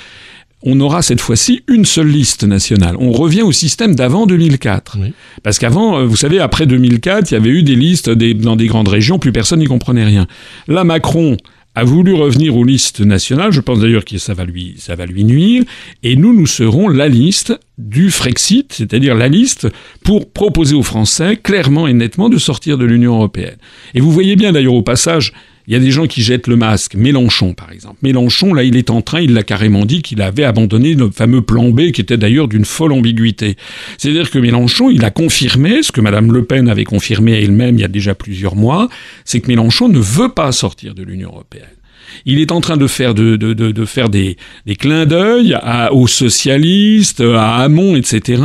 on 0.62 0.80
aura 0.80 1.02
cette 1.02 1.20
fois-ci 1.20 1.62
une 1.68 1.84
seule 1.84 2.08
liste 2.08 2.44
nationale. 2.44 2.96
On 2.98 3.12
revient 3.12 3.42
au 3.42 3.52
système 3.52 3.94
d'avant 3.94 4.26
2004. 4.26 4.98
Parce 5.42 5.58
qu'avant, 5.58 5.98
euh, 5.98 6.04
vous 6.04 6.16
savez, 6.16 6.40
après 6.40 6.66
2004, 6.66 7.30
il 7.30 7.34
y 7.34 7.36
avait 7.36 7.50
eu 7.50 7.62
des 7.62 7.76
listes 7.76 8.10
dans 8.10 8.56
des 8.56 8.66
grandes 8.66 8.88
régions, 8.88 9.18
plus 9.18 9.32
personne 9.32 9.60
n'y 9.60 9.66
comprenait 9.66 10.04
rien. 10.04 10.26
Là, 10.66 10.84
Macron 10.84 11.36
a 11.76 11.84
voulu 11.84 12.14
revenir 12.14 12.56
aux 12.56 12.64
listes 12.64 13.00
nationales. 13.00 13.52
Je 13.52 13.60
pense 13.60 13.80
d'ailleurs 13.80 14.06
que 14.06 14.16
ça 14.16 14.32
va 14.32 14.44
lui, 14.44 14.74
ça 14.78 14.96
va 14.96 15.04
lui 15.04 15.24
nuire. 15.24 15.62
Et 16.02 16.16
nous, 16.16 16.32
nous 16.32 16.46
serons 16.46 16.88
la 16.88 17.06
liste 17.06 17.52
du 17.76 18.10
Frexit, 18.10 18.72
c'est-à-dire 18.72 19.14
la 19.14 19.28
liste 19.28 19.68
pour 20.02 20.32
proposer 20.32 20.74
aux 20.74 20.82
Français 20.82 21.36
clairement 21.36 21.86
et 21.86 21.92
nettement 21.92 22.30
de 22.30 22.38
sortir 22.38 22.78
de 22.78 22.86
l'Union 22.86 23.16
européenne. 23.16 23.58
Et 23.94 24.00
vous 24.00 24.10
voyez 24.10 24.36
bien 24.36 24.52
d'ailleurs 24.52 24.72
au 24.72 24.82
passage, 24.82 25.34
il 25.66 25.72
y 25.72 25.76
a 25.76 25.80
des 25.80 25.90
gens 25.90 26.06
qui 26.06 26.22
jettent 26.22 26.46
le 26.46 26.56
masque. 26.56 26.94
Mélenchon, 26.94 27.54
par 27.54 27.72
exemple. 27.72 27.96
Mélenchon, 28.02 28.54
là, 28.54 28.62
il 28.62 28.76
est 28.76 28.90
en 28.90 29.02
train, 29.02 29.20
il 29.20 29.32
l'a 29.34 29.42
carrément 29.42 29.84
dit 29.84 30.02
qu'il 30.02 30.22
avait 30.22 30.44
abandonné 30.44 30.94
le 30.94 31.10
fameux 31.10 31.42
plan 31.42 31.70
B, 31.70 31.90
qui 31.90 32.00
était 32.00 32.16
d'ailleurs 32.16 32.48
d'une 32.48 32.64
folle 32.64 32.92
ambiguïté. 32.92 33.56
C'est-à-dire 33.98 34.30
que 34.30 34.38
Mélenchon, 34.38 34.90
il 34.90 35.04
a 35.04 35.10
confirmé, 35.10 35.82
ce 35.82 35.92
que 35.92 36.00
Madame 36.00 36.32
Le 36.32 36.44
Pen 36.44 36.68
avait 36.68 36.84
confirmé 36.84 37.42
elle-même 37.42 37.76
il 37.76 37.80
y 37.80 37.84
a 37.84 37.88
déjà 37.88 38.14
plusieurs 38.14 38.56
mois, 38.56 38.88
c'est 39.24 39.40
que 39.40 39.48
Mélenchon 39.48 39.88
ne 39.88 39.98
veut 39.98 40.30
pas 40.30 40.52
sortir 40.52 40.94
de 40.94 41.02
l'Union 41.02 41.30
européenne. 41.30 41.75
Il 42.24 42.40
est 42.40 42.52
en 42.52 42.60
train 42.60 42.76
de 42.76 42.86
faire, 42.86 43.14
de, 43.14 43.36
de, 43.36 43.52
de, 43.52 43.84
faire 43.84 44.08
des, 44.08 44.36
des, 44.66 44.76
clins 44.76 45.06
d'œil 45.06 45.56
aux 45.90 46.06
socialistes, 46.06 47.20
à 47.20 47.56
Hamon, 47.56 47.96
etc. 47.96 48.42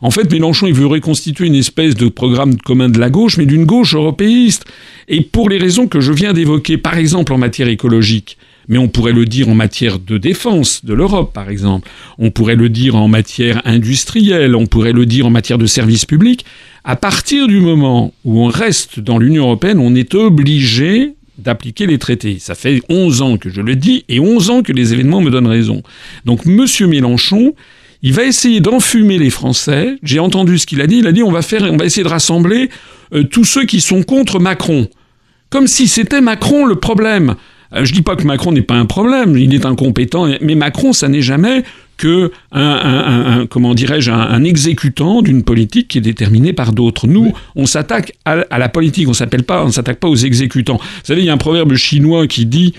En 0.00 0.10
fait, 0.10 0.30
Mélenchon, 0.30 0.66
il 0.66 0.74
veut 0.74 0.86
reconstituer 0.86 1.46
une 1.46 1.54
espèce 1.54 1.94
de 1.94 2.08
programme 2.08 2.56
commun 2.56 2.88
de 2.88 2.98
la 2.98 3.10
gauche, 3.10 3.36
mais 3.38 3.46
d'une 3.46 3.64
gauche 3.64 3.94
européiste. 3.94 4.64
Et 5.08 5.20
pour 5.20 5.48
les 5.48 5.58
raisons 5.58 5.86
que 5.86 6.00
je 6.00 6.12
viens 6.12 6.32
d'évoquer, 6.32 6.78
par 6.78 6.96
exemple 6.96 7.32
en 7.32 7.38
matière 7.38 7.68
écologique, 7.68 8.38
mais 8.68 8.78
on 8.78 8.88
pourrait 8.88 9.12
le 9.12 9.26
dire 9.26 9.48
en 9.48 9.54
matière 9.54 9.98
de 9.98 10.18
défense 10.18 10.84
de 10.84 10.94
l'Europe, 10.94 11.32
par 11.32 11.48
exemple. 11.48 11.88
On 12.18 12.30
pourrait 12.30 12.56
le 12.56 12.68
dire 12.68 12.96
en 12.96 13.08
matière 13.08 13.60
industrielle, 13.64 14.56
on 14.56 14.66
pourrait 14.66 14.92
le 14.92 15.06
dire 15.06 15.26
en 15.26 15.30
matière 15.30 15.58
de 15.58 15.66
services 15.66 16.06
publics. 16.06 16.44
À 16.84 16.96
partir 16.96 17.46
du 17.46 17.60
moment 17.60 18.12
où 18.24 18.40
on 18.40 18.48
reste 18.48 19.00
dans 19.00 19.18
l'Union 19.18 19.44
européenne, 19.44 19.78
on 19.78 19.94
est 19.94 20.14
obligé 20.14 21.14
d'appliquer 21.38 21.86
les 21.86 21.98
traités. 21.98 22.38
Ça 22.38 22.54
fait 22.54 22.80
11 22.88 23.22
ans 23.22 23.36
que 23.36 23.50
je 23.50 23.60
le 23.60 23.76
dis 23.76 24.04
et 24.08 24.20
11 24.20 24.50
ans 24.50 24.62
que 24.62 24.72
les 24.72 24.92
événements 24.92 25.20
me 25.20 25.30
donnent 25.30 25.46
raison. 25.46 25.82
Donc 26.24 26.46
M. 26.46 26.66
Mélenchon, 26.88 27.54
il 28.02 28.12
va 28.12 28.24
essayer 28.24 28.60
d'enfumer 28.60 29.18
les 29.18 29.30
Français. 29.30 29.96
J'ai 30.02 30.18
entendu 30.18 30.58
ce 30.58 30.66
qu'il 30.66 30.80
a 30.80 30.86
dit. 30.86 30.98
Il 30.98 31.06
a 31.06 31.12
dit 31.12 31.22
on 31.22 31.32
va 31.32 31.42
faire, 31.42 31.62
on 31.62 31.76
va 31.76 31.86
essayer 31.86 32.04
de 32.04 32.08
rassembler 32.08 32.70
euh, 33.14 33.24
tous 33.24 33.44
ceux 33.44 33.64
qui 33.64 33.80
sont 33.80 34.02
contre 34.02 34.38
Macron, 34.38 34.88
comme 35.50 35.66
si 35.66 35.88
c'était 35.88 36.20
Macron 36.20 36.66
le 36.66 36.76
problème. 36.76 37.34
Euh, 37.72 37.84
je 37.84 37.92
dis 37.92 38.02
pas 38.02 38.16
que 38.16 38.24
Macron 38.24 38.52
n'est 38.52 38.62
pas 38.62 38.74
un 38.74 38.86
problème, 38.86 39.36
il 39.36 39.54
est 39.54 39.66
incompétent, 39.66 40.28
mais 40.40 40.54
Macron, 40.54 40.92
ça 40.92 41.08
n'est 41.08 41.22
jamais 41.22 41.64
que 41.96 42.32
un, 42.52 43.46
comment 43.48 43.74
dirais-je 43.74 44.10
un, 44.10 44.44
exécutant 44.44 45.22
d'une 45.22 45.42
politique 45.42 45.88
qui 45.88 45.98
est 45.98 46.02
déterminée 46.02 46.52
par 46.52 46.72
d'autres. 46.72 47.06
Nous, 47.06 47.32
on 47.56 47.66
s'attaque 47.66 48.12
à, 48.24 48.58
la 48.58 48.68
politique, 48.68 49.08
on 49.08 49.14
s'appelle 49.14 49.44
pas, 49.44 49.64
on 49.64 49.70
s'attaque 49.70 50.00
pas 50.00 50.08
aux 50.08 50.16
exécutants. 50.16 50.76
Vous 50.76 51.04
savez, 51.04 51.22
il 51.22 51.26
y 51.26 51.30
a 51.30 51.32
un 51.32 51.38
proverbe 51.38 51.74
chinois 51.74 52.26
qui 52.26 52.46
dit 52.46 52.74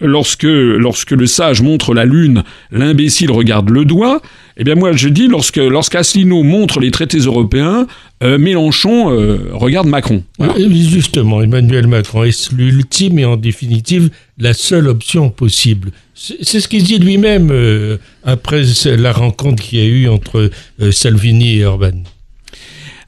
lorsque, 0.00 0.42
lorsque 0.44 1.12
le 1.12 1.26
sage 1.26 1.62
montre 1.62 1.94
la 1.94 2.04
lune, 2.04 2.42
l'imbécile 2.70 3.30
regarde 3.30 3.70
le 3.70 3.84
doigt. 3.84 4.20
Eh 4.56 4.64
bien, 4.64 4.74
moi, 4.74 4.92
je 4.92 5.08
dis, 5.08 5.28
lorsque, 5.28 5.56
lorsqu'Asselineau 5.56 6.42
montre 6.42 6.80
les 6.80 6.90
traités 6.90 7.18
européens, 7.18 7.86
euh, 8.22 8.38
Mélenchon 8.38 9.10
euh, 9.10 9.50
regarde 9.52 9.86
Macron. 9.86 10.22
Justement, 10.56 11.42
Emmanuel 11.42 11.86
Macron, 11.86 12.24
est 12.24 12.52
l'ultime 12.52 13.18
et 13.18 13.24
en 13.26 13.36
définitive 13.36 14.10
la 14.38 14.54
seule 14.54 14.88
option 14.88 15.28
possible 15.28 15.90
C'est 16.14 16.60
ce 16.60 16.68
qu'il 16.68 16.82
dit 16.82 16.98
lui-même 16.98 17.50
euh, 17.50 17.98
après 18.24 18.62
la 18.86 19.12
rencontre 19.12 19.62
qu'il 19.62 19.78
y 19.78 19.82
a 19.82 19.86
eu 19.86 20.08
entre 20.08 20.50
Salvini 20.90 21.58
et 21.58 21.64
Orban. 21.66 22.02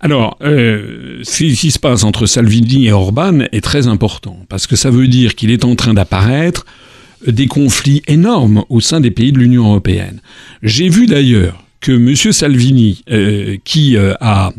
Alors, 0.00 0.38
euh, 0.42 1.20
ce 1.24 1.44
qui 1.44 1.70
se 1.70 1.78
passe 1.78 2.04
entre 2.04 2.26
Salvini 2.26 2.86
et 2.86 2.92
Orban 2.92 3.40
est 3.52 3.64
très 3.64 3.88
important, 3.88 4.38
parce 4.48 4.66
que 4.66 4.76
ça 4.76 4.90
veut 4.90 5.08
dire 5.08 5.34
qu'il 5.34 5.50
est 5.50 5.64
en 5.64 5.74
train 5.74 5.94
d'apparaître 5.94 6.64
des 7.26 7.48
conflits 7.48 8.02
énormes 8.06 8.64
au 8.68 8.80
sein 8.80 9.00
des 9.00 9.10
pays 9.10 9.32
de 9.32 9.38
l'Union 9.38 9.66
européenne. 9.66 10.20
J'ai 10.62 10.88
vu 10.88 11.06
d'ailleurs 11.06 11.64
que 11.80 11.92
M. 11.92 12.32
Salvini, 12.32 13.02
euh, 13.10 13.56
qui 13.64 13.96
euh, 13.96 14.14
a, 14.20 14.52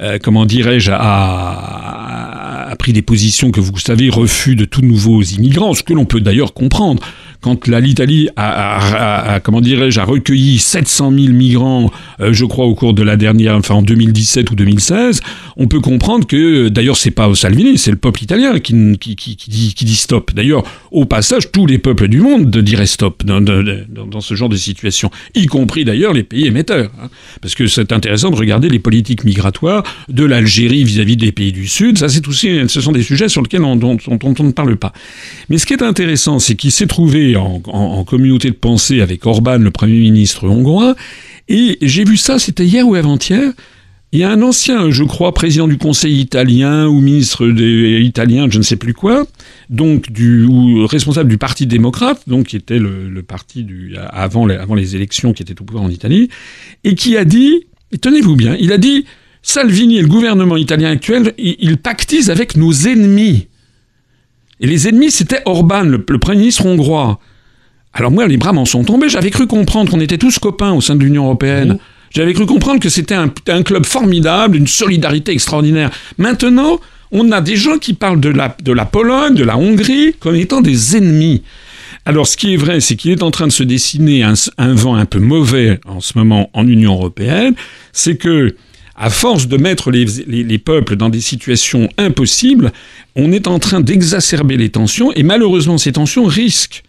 euh, 0.00 0.18
comment 0.22 0.44
dirais-je, 0.44 0.90
a, 0.92 2.74
pris 2.78 2.92
des 2.92 3.02
positions 3.02 3.52
que 3.52 3.60
vous 3.60 3.78
savez, 3.78 4.10
refus 4.10 4.56
de 4.56 4.64
tous 4.64 4.82
nouveaux 4.82 5.22
immigrants, 5.22 5.74
ce 5.74 5.82
que 5.84 5.92
l'on 5.92 6.04
peut 6.06 6.20
d'ailleurs 6.20 6.52
comprendre, 6.52 7.00
quand 7.40 7.68
l'Italie 7.68 8.28
a, 8.36 9.38
comment 9.44 9.60
dirais-je, 9.60 10.00
a 10.00 10.04
recueilli 10.04 10.58
700 10.58 11.12
000 11.12 11.32
migrants, 11.32 11.90
je 12.18 12.44
crois, 12.44 12.64
au 12.64 12.74
cours 12.74 12.94
de 12.94 13.02
la 13.02 13.16
dernière, 13.16 13.54
enfin 13.54 13.74
en 13.74 13.82
2017 13.82 14.50
ou 14.50 14.54
2016, 14.56 15.20
on 15.56 15.68
peut 15.68 15.80
comprendre 15.80 16.26
que, 16.26 16.68
d'ailleurs, 16.68 16.96
c'est 16.96 17.10
pas 17.10 17.32
Salvini, 17.34 17.78
c'est 17.78 17.90
le 17.90 17.96
peuple 17.96 18.24
italien 18.24 18.58
qui, 18.58 18.96
qui 18.98 19.84
dit 19.84 19.96
stop. 19.96 20.32
D'ailleurs, 20.34 20.64
au 20.90 21.04
passage, 21.04 21.52
tous 21.52 21.66
les 21.66 21.78
peuples 21.78 22.08
du 22.08 22.20
monde 22.20 22.50
diraient 22.50 22.86
stop 22.86 23.24
dans, 23.24 23.40
dans, 23.40 23.62
dans 24.06 24.20
ce 24.20 24.34
genre 24.34 24.48
de 24.48 24.56
situation, 24.56 25.10
y 25.34 25.46
compris 25.46 25.84
d'ailleurs 25.84 26.12
les 26.12 26.24
pays 26.24 26.46
émetteurs. 26.46 26.63
Hein. 26.70 27.08
parce 27.40 27.54
que 27.54 27.66
c'est 27.66 27.92
intéressant 27.92 28.30
de 28.30 28.36
regarder 28.36 28.68
les 28.68 28.78
politiques 28.78 29.24
migratoires 29.24 29.82
de 30.08 30.24
l'Algérie 30.24 30.84
vis-à-vis 30.84 31.16
des 31.16 31.32
pays 31.32 31.52
du 31.52 31.66
Sud. 31.66 31.98
Ça, 31.98 32.08
c'est 32.08 32.26
aussi, 32.28 32.60
ce 32.68 32.80
sont 32.80 32.92
des 32.92 33.02
sujets 33.02 33.28
sur 33.28 33.42
lesquels 33.42 33.62
on, 33.62 33.76
ne 33.76 34.52
parle 34.52 34.76
pas. 34.76 34.92
Mais 35.48 35.58
ce 35.58 35.66
qui 35.66 35.74
est 35.74 35.82
intéressant, 35.82 36.38
c'est 36.38 36.54
qu'il 36.54 36.72
s'est 36.72 36.86
trouvé 36.86 37.36
en, 37.36 38.04
communauté 38.04 38.50
de 38.50 38.54
pensée 38.54 39.00
avec 39.00 39.26
Orban, 39.26 39.58
le 39.58 39.70
Premier 39.70 39.98
ministre 39.98 40.48
hongrois. 40.48 40.94
Et 41.48 41.78
j'ai 41.82 42.04
vu 42.04 42.16
ça, 42.16 42.38
c'était 42.38 42.64
hier 42.64 42.86
ou 42.86 42.94
avant-hier. 42.94 43.52
Il 44.14 44.20
y 44.20 44.22
a 44.22 44.30
un 44.30 44.42
ancien, 44.42 44.92
je 44.92 45.02
crois, 45.02 45.34
président 45.34 45.66
du 45.66 45.76
Conseil 45.76 46.20
italien 46.20 46.86
ou 46.86 47.00
ministre 47.00 47.48
des, 47.48 48.00
italien, 48.00 48.46
je 48.48 48.58
ne 48.58 48.62
sais 48.62 48.76
plus 48.76 48.94
quoi, 48.94 49.26
donc 49.70 50.06
ou 50.48 50.86
responsable 50.86 51.28
du 51.28 51.36
Parti 51.36 51.66
démocrate, 51.66 52.22
donc 52.28 52.46
qui 52.46 52.56
était 52.56 52.78
le, 52.78 53.22
parti 53.24 53.64
du 53.64 53.96
avant 53.96 54.46
les, 54.46 54.94
élections 54.94 55.32
qui 55.32 55.42
était 55.42 55.60
au 55.60 55.64
pouvoir 55.64 55.82
en 55.82 55.88
Italie, 55.88 56.28
et 56.84 56.94
qui 56.94 57.16
a 57.16 57.24
dit, 57.24 57.66
tenez-vous 58.00 58.36
bien, 58.36 58.56
il 58.60 58.70
a 58.70 58.78
dit 58.78 59.04
Salvini 59.42 59.98
et 59.98 60.02
le 60.02 60.06
gouvernement 60.06 60.56
italien 60.56 60.92
actuel, 60.92 61.34
ils 61.36 61.76
pactisent 61.76 62.30
avec 62.30 62.56
nos 62.56 62.72
ennemis. 62.72 63.48
Et 64.60 64.68
les 64.68 64.86
ennemis, 64.86 65.10
c'était 65.10 65.42
Orban, 65.44 65.82
le, 65.82 66.04
Premier 66.04 66.38
ministre 66.38 66.66
hongrois. 66.66 67.18
Alors 67.92 68.12
moi, 68.12 68.28
les 68.28 68.36
bras 68.36 68.52
m'en 68.52 68.64
sont 68.64 68.84
tombés. 68.84 69.08
J'avais 69.08 69.30
cru 69.30 69.48
comprendre 69.48 69.90
qu'on 69.90 69.98
était 69.98 70.18
tous 70.18 70.38
copains 70.38 70.72
au 70.72 70.80
sein 70.80 70.94
de 70.94 71.02
l'Union 71.02 71.24
européenne. 71.24 71.80
J'avais 72.14 72.32
cru 72.32 72.46
comprendre 72.46 72.80
que 72.80 72.88
c'était 72.88 73.14
un, 73.14 73.28
club 73.62 73.84
formidable, 73.84 74.56
une 74.56 74.68
solidarité 74.68 75.32
extraordinaire. 75.32 75.90
Maintenant, 76.16 76.80
on 77.10 77.32
a 77.32 77.40
des 77.40 77.56
gens 77.56 77.78
qui 77.78 77.92
parlent 77.92 78.20
de 78.20 78.28
la, 78.28 78.56
de 78.62 78.72
la 78.72 78.84
Pologne, 78.84 79.34
de 79.34 79.42
la 79.42 79.58
Hongrie, 79.58 80.14
comme 80.20 80.36
étant 80.36 80.60
des 80.60 80.96
ennemis. 80.96 81.42
Alors, 82.04 82.28
ce 82.28 82.36
qui 82.36 82.54
est 82.54 82.56
vrai, 82.56 82.80
c'est 82.80 82.94
qu'il 82.94 83.10
est 83.10 83.22
en 83.22 83.32
train 83.32 83.48
de 83.48 83.52
se 83.52 83.64
dessiner 83.64 84.22
un, 84.22 84.34
un, 84.58 84.74
vent 84.74 84.94
un 84.94 85.06
peu 85.06 85.18
mauvais 85.18 85.80
en 85.86 86.00
ce 86.00 86.16
moment 86.16 86.50
en 86.52 86.68
Union 86.68 86.94
européenne. 86.94 87.54
C'est 87.92 88.16
que 88.16 88.54
à 88.96 89.10
force 89.10 89.48
de 89.48 89.56
mettre 89.56 89.90
les, 89.90 90.58
peuples 90.58 90.96
dans 90.96 91.08
des 91.08 91.20
situations 91.20 91.88
impossibles, 91.98 92.72
on 93.16 93.32
est 93.32 93.48
en 93.48 93.58
train 93.58 93.80
d'exacerber 93.80 94.56
les 94.56 94.70
tensions, 94.70 95.12
et 95.12 95.22
malheureusement 95.22 95.78
ces 95.78 95.92
tensions 95.92 96.24
risquent 96.24 96.84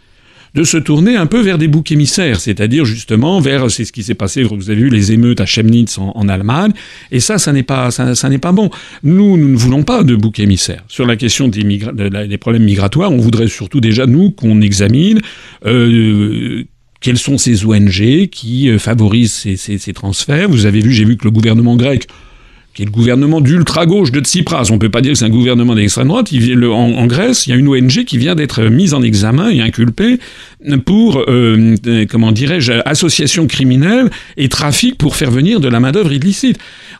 de 0.55 0.63
se 0.63 0.77
tourner 0.77 1.17
un 1.17 1.25
peu 1.25 1.41
vers 1.41 1.57
des 1.57 1.67
boucs 1.67 1.91
émissaires, 1.91 2.39
c'est-à-dire 2.39 2.85
justement 2.85 3.39
vers, 3.41 3.69
c'est 3.69 3.85
ce 3.85 3.91
qui 3.91 4.03
s'est 4.03 4.15
passé, 4.15 4.43
vous 4.43 4.69
avez 4.69 4.81
vu 4.81 4.89
les 4.89 5.11
émeutes 5.11 5.41
à 5.41 5.45
Chemnitz 5.45 5.97
en, 5.97 6.27
Allemagne, 6.29 6.71
et 7.11 7.19
ça, 7.19 7.37
ça 7.37 7.51
n'est 7.51 7.63
pas, 7.63 7.91
ça, 7.91 8.29
n'est 8.29 8.37
pas 8.37 8.53
bon. 8.53 8.69
Nous, 9.03 9.37
nous 9.37 9.49
ne 9.49 9.57
voulons 9.57 9.83
pas 9.83 10.03
de 10.03 10.15
boucs 10.15 10.39
émissaires. 10.39 10.83
Sur 10.87 11.05
la 11.05 11.17
question 11.17 11.49
des, 11.49 11.63
des 11.63 12.37
problèmes 12.37 12.63
migratoires, 12.63 13.11
on 13.11 13.17
voudrait 13.17 13.47
surtout 13.47 13.81
déjà, 13.81 14.05
nous, 14.05 14.31
qu'on 14.31 14.61
examine 14.61 15.19
euh, 15.65 16.63
quelles 17.01 17.19
sont 17.19 17.37
ces 17.37 17.65
ONG 17.65 18.27
qui 18.31 18.69
euh, 18.69 18.79
favorisent 18.79 19.45
ces, 19.57 19.93
transferts 19.93 20.49
Vous 20.49 20.65
avez 20.65 20.79
vu, 20.79 20.91
j'ai 20.91 21.05
vu 21.05 21.17
que 21.17 21.25
le 21.25 21.31
gouvernement 21.31 21.75
grec 21.75 22.07
qui 22.75 22.81
est 22.81 22.85
le 22.85 22.91
gouvernement 22.91 23.39
d'ultra-gauche 23.39 24.11
de 24.11 24.19
Tsipras. 24.19 24.67
On 24.69 24.73
ne 24.73 24.79
peut 24.79 24.89
pas 24.89 24.99
dire 24.99 25.13
que 25.13 25.17
c'est 25.17 25.25
un 25.25 25.29
gouvernement 25.29 25.75
d'extrême 25.75 26.09
droite. 26.09 26.29
en, 26.33 27.07
Grèce, 27.07 27.47
il 27.47 27.51
y 27.51 27.53
a 27.53 27.55
une 27.55 27.69
ONG 27.69 28.03
qui 28.03 28.17
vient 28.17 28.35
d'être 28.35 28.63
mise 28.63 28.93
en 28.93 29.01
examen 29.01 29.49
et 29.49 29.61
inculpée 29.61 30.19
pour, 30.85 31.23
euh, 31.27 31.75
comment 32.09 32.31
dirais-je, 32.31 32.73
association 32.85 33.47
criminelle 33.47 34.09
et 34.37 34.49
trafic 34.49 34.97
pour 34.97 35.15
faire 35.15 35.31
venir 35.31 35.59
de 35.59 35.67
la 35.67 35.79
main-d'œuvre 35.79 36.11
illicite. 36.11 36.57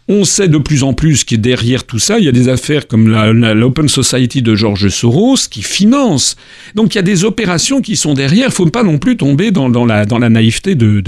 On 0.07 0.23
sait 0.23 0.47
de 0.47 0.57
plus 0.57 0.83
en 0.83 0.93
plus 0.93 1.23
qu'il 1.23 1.41
derrière 1.41 1.83
tout 1.83 1.97
ça, 1.97 2.19
il 2.19 2.25
y 2.25 2.27
a 2.27 2.31
des 2.31 2.47
affaires 2.47 2.87
comme 2.87 3.09
l'Open 3.09 3.89
Society 3.89 4.41
de 4.41 4.55
George 4.55 4.87
Soros 4.89 5.47
qui 5.49 5.63
finance. 5.63 6.35
Donc 6.75 6.93
il 6.93 6.97
y 6.97 6.99
a 6.99 7.03
des 7.03 7.23
opérations 7.23 7.81
qui 7.81 7.95
sont 7.95 8.13
derrière. 8.13 8.47
Il 8.49 8.53
faut 8.53 8.67
pas 8.67 8.83
non 8.83 8.99
plus 8.99 9.17
tomber 9.17 9.49
dans, 9.51 9.85
la, 9.85 10.05
naïveté 10.05 10.75
de, 10.75 11.01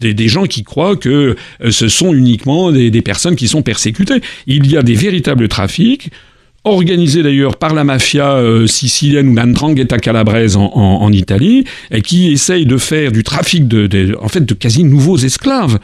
des 0.00 0.28
gens 0.28 0.44
qui 0.44 0.62
croient 0.62 0.96
que 0.96 1.36
euh, 1.62 1.70
ce 1.70 1.88
sont 1.88 2.12
uniquement 2.12 2.70
des 2.70 3.02
personnes 3.02 3.36
qui 3.36 3.48
sont 3.48 3.62
persécutées. 3.62 4.20
Il 4.46 4.70
y 4.70 4.76
a 4.76 4.82
des 4.82 4.94
véritables 4.94 5.48
trafics 5.48 6.10
organisé 6.70 7.22
d'ailleurs 7.22 7.56
par 7.56 7.74
la 7.74 7.84
mafia 7.84 8.34
euh, 8.34 8.66
sicilienne 8.66 9.28
ou 9.28 9.34
l'Andrangheta 9.34 9.98
calabraise 9.98 10.56
en, 10.56 10.72
en, 10.72 11.12
Italie, 11.12 11.64
et 11.90 12.02
qui 12.02 12.32
essaye 12.32 12.66
de 12.66 12.76
faire 12.76 13.12
du 13.12 13.22
trafic 13.22 13.66
de, 13.66 14.16
en 14.20 14.28
fait, 14.28 14.44
de 14.44 14.54
quasi 14.54 14.84
nouveaux 14.84 15.16
esclaves. 15.16 15.78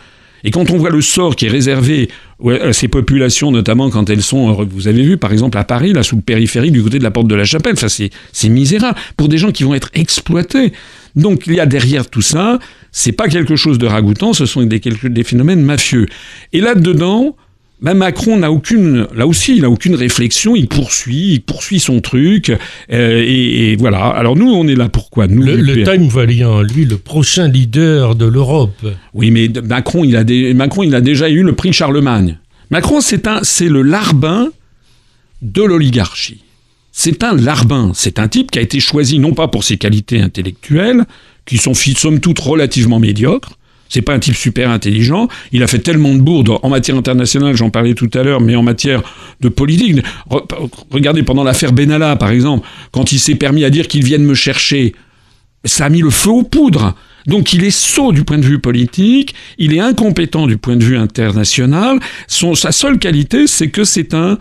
Et 0.47 0.51
quand 0.51 0.71
on 0.71 0.77
voit 0.77 0.91
le 0.91 1.01
sort 1.01 1.37
qui 1.37 1.47
est 1.47 1.51
réservé 1.51 2.11
à 2.61 2.73
ces 2.75 2.89
populations, 2.89 3.51
notamment 3.51 3.89
quand 3.89 4.11
elles 4.11 4.23
sont, 4.23 4.61
euh, 4.61 4.65
vous 4.69 4.89
avez 4.89 5.03
vu 5.03 5.17
par 5.17 5.33
exemple 5.33 5.57
à 5.57 5.65
Paris, 5.65 5.93
là 5.93 6.03
sous 6.03 6.17
le 6.17 6.23
périphérique 6.23 6.73
du 6.73 6.83
côté 6.83 6.99
de 6.99 7.05
la 7.05 7.11
porte 7.11 7.29
de 7.29 7.35
la 7.35 7.45
Chapelle, 7.45 7.75
enfin 7.77 7.89
c'est 7.89 8.49
misérable 8.49 8.99
pour 9.17 9.29
des 9.29 9.39
gens 9.39 9.51
qui 9.51 9.65
vont 9.65 9.75
être 9.75 9.91
exploités. 9.95 10.73
Donc 11.17 11.47
il 11.47 11.55
y 11.55 11.61
a 11.61 11.67
derrière 11.67 12.09
tout 12.09 12.23
ça, 12.23 12.59
c'est 12.93 13.13
pas 13.13 13.29
quelque 13.29 13.57
chose 13.57 13.79
de 13.79 13.87
ragoûtant, 13.87 14.35
ce 14.35 14.45
sont 14.45 14.63
des, 14.63 14.81
des 14.81 15.25
phénomènes 15.25 15.63
mafieux. 15.63 16.07
Et 16.53 16.61
là-dedans, 16.61 17.37
ben 17.83 17.95
Macron 17.95 18.39
n'a 18.39 18.51
aucune, 18.51 19.07
là 19.15 19.27
aussi, 19.27 19.57
il 19.57 19.63
n'a 19.63 19.71
aucune 19.71 19.95
réflexion, 19.95 20.57
il 20.57 20.69
poursuit, 20.69 21.35
il 21.35 21.41
poursuit 21.43 21.81
son 21.81 22.01
truc, 22.01 22.51
euh, 22.93 23.25
et, 23.27 23.77
voilà. 23.77 24.07
Alors 24.07 24.37
nous, 24.37 24.51
on 24.51 24.67
est 24.69 24.77
là 24.77 24.89
pourquoi 24.89 25.27
nous, 25.27 25.43
Le, 25.43 25.83
Time 25.83 26.09
en 26.47 26.63
lui 26.63 26.85
le 26.85 26.97
prochain 26.97 27.49
leader 27.49 28.15
de 28.15 28.25
l'Europe. 28.27 28.87
Oui, 29.13 29.31
mais 29.31 29.49
Macron, 29.63 30.05
il 30.05 30.17
a 30.17 30.25
Macron, 30.55 30.83
il 30.83 30.95
a 30.95 31.01
déjà 31.01 31.29
eu 31.29 31.43
le 31.43 31.55
prix 31.55 31.73
Charlemagne. 31.73 32.39
Macron, 32.71 33.01
c'est 33.01 33.27
un, 33.27 33.41
c'est 33.43 33.69
le 33.69 33.83
larbin 33.83 34.49
de 35.43 35.63
l'oligarchie. 35.63 36.43
C'est 36.93 37.25
un 37.25 37.35
larbin, 37.35 37.91
c'est 37.93 38.19
un 38.21 38.29
type 38.29 38.53
qui 38.53 38.59
a 38.61 38.63
été 38.63 38.79
choisi 38.79 39.19
non 39.19 39.33
pas 39.33 39.49
pour 39.49 39.65
ses 39.65 39.77
qualités 39.77 40.21
intellectuelles, 40.21 41.05
qui 41.45 41.59
sont 41.59 41.75
somme 41.75 42.21
toute 42.21 42.39
relativement 42.39 43.01
médiocres, 43.01 43.59
c'est 43.95 44.03
pas 44.03 44.13
un 44.13 44.19
type 44.19 44.35
super 44.35 44.71
intelligent. 44.71 45.29
Il 45.53 45.63
a 45.63 45.69
fait 45.69 45.79
tellement 45.79 46.13
de 46.15 46.21
bourdes 46.21 46.51
en 46.63 46.69
matière 46.69 46.97
internationale, 46.97 47.55
j'en 47.55 47.71
parlais 47.71 47.95
tout 47.95 48.11
à 48.15 48.25
l'heure, 48.25 48.41
mais 48.41 48.57
en 48.57 48.63
matière 48.63 49.03
de 49.41 49.49
politique. 49.49 50.05
regardez 50.91 51.23
pendant 51.23 51.45
l'affaire 51.45 51.73
Benalla, 51.73 52.17
par 52.17 52.31
exemple, 52.31 52.67
quand 52.91 53.13
il 53.13 53.21
s'est 53.21 53.37
permis 53.37 53.63
à 53.65 53.71
dire 53.71 53.87
qu'il 53.87 54.05
vienne 54.05 54.25
me 54.25 54.35
chercher, 54.35 54.95
ça 55.65 55.85
a 55.85 55.89
mis 55.91 56.01
le 56.01 56.11
feu 56.11 56.31
aux 56.31 56.43
poudres. 56.43 56.95
Donc 57.29 57.53
il 57.53 57.63
est 57.63 57.71
sot 57.71 58.11
du 58.11 58.25
point 58.25 58.39
de 58.39 58.45
vue 58.45 58.59
politique, 58.59 59.35
il 59.59 59.73
est 59.73 59.81
incompétent 59.81 60.49
du 60.49 60.57
point 60.57 60.75
de 60.75 60.85
vue 60.85 60.99
international. 60.99 62.01
Sa 62.27 62.73
seule 62.73 62.99
qualité, 62.99 63.47
c'est 63.47 63.69
que 63.69 63.85
c'est 63.85 64.13
un, 64.13 64.39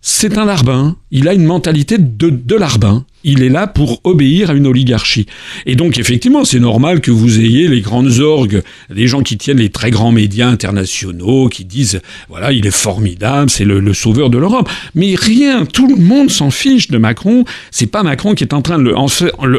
c'est 0.00 0.38
un 0.38 0.46
larbin. 0.46 0.96
Il 1.10 1.28
a 1.28 1.34
une 1.34 1.44
mentalité 1.44 1.98
de, 1.98 2.30
de 2.30 2.54
larbin 2.56 3.04
il 3.24 3.42
est 3.42 3.48
là 3.48 3.66
pour 3.66 4.00
obéir 4.04 4.50
à 4.50 4.54
une 4.54 4.66
oligarchie. 4.66 5.26
Et 5.66 5.74
donc 5.74 5.98
effectivement, 5.98 6.44
c'est 6.44 6.60
normal 6.60 7.00
que 7.00 7.10
vous 7.10 7.40
ayez 7.40 7.68
les 7.68 7.80
grandes 7.80 8.20
orgues, 8.20 8.62
les 8.90 9.06
gens 9.06 9.22
qui 9.22 9.36
tiennent 9.36 9.58
les 9.58 9.70
très 9.70 9.90
grands 9.90 10.12
médias 10.12 10.48
internationaux, 10.48 11.48
qui 11.48 11.64
disent, 11.64 12.00
voilà, 12.28 12.52
il 12.52 12.66
est 12.66 12.70
formidable, 12.70 13.50
c'est 13.50 13.64
le, 13.64 13.92
sauveur 13.94 14.30
de 14.30 14.38
l'Europe. 14.38 14.68
Mais 14.94 15.14
rien, 15.14 15.64
tout 15.66 15.88
le 15.88 15.96
monde 15.96 16.30
s'en 16.30 16.50
fiche 16.50 16.88
de 16.88 16.98
Macron. 16.98 17.44
C'est 17.70 17.86
pas 17.86 18.02
Macron 18.02 18.34
qui 18.34 18.44
est 18.44 18.54
en 18.54 18.62
train 18.62 18.78
de 18.78 18.84
le, 18.84 18.96
en, 18.96 19.06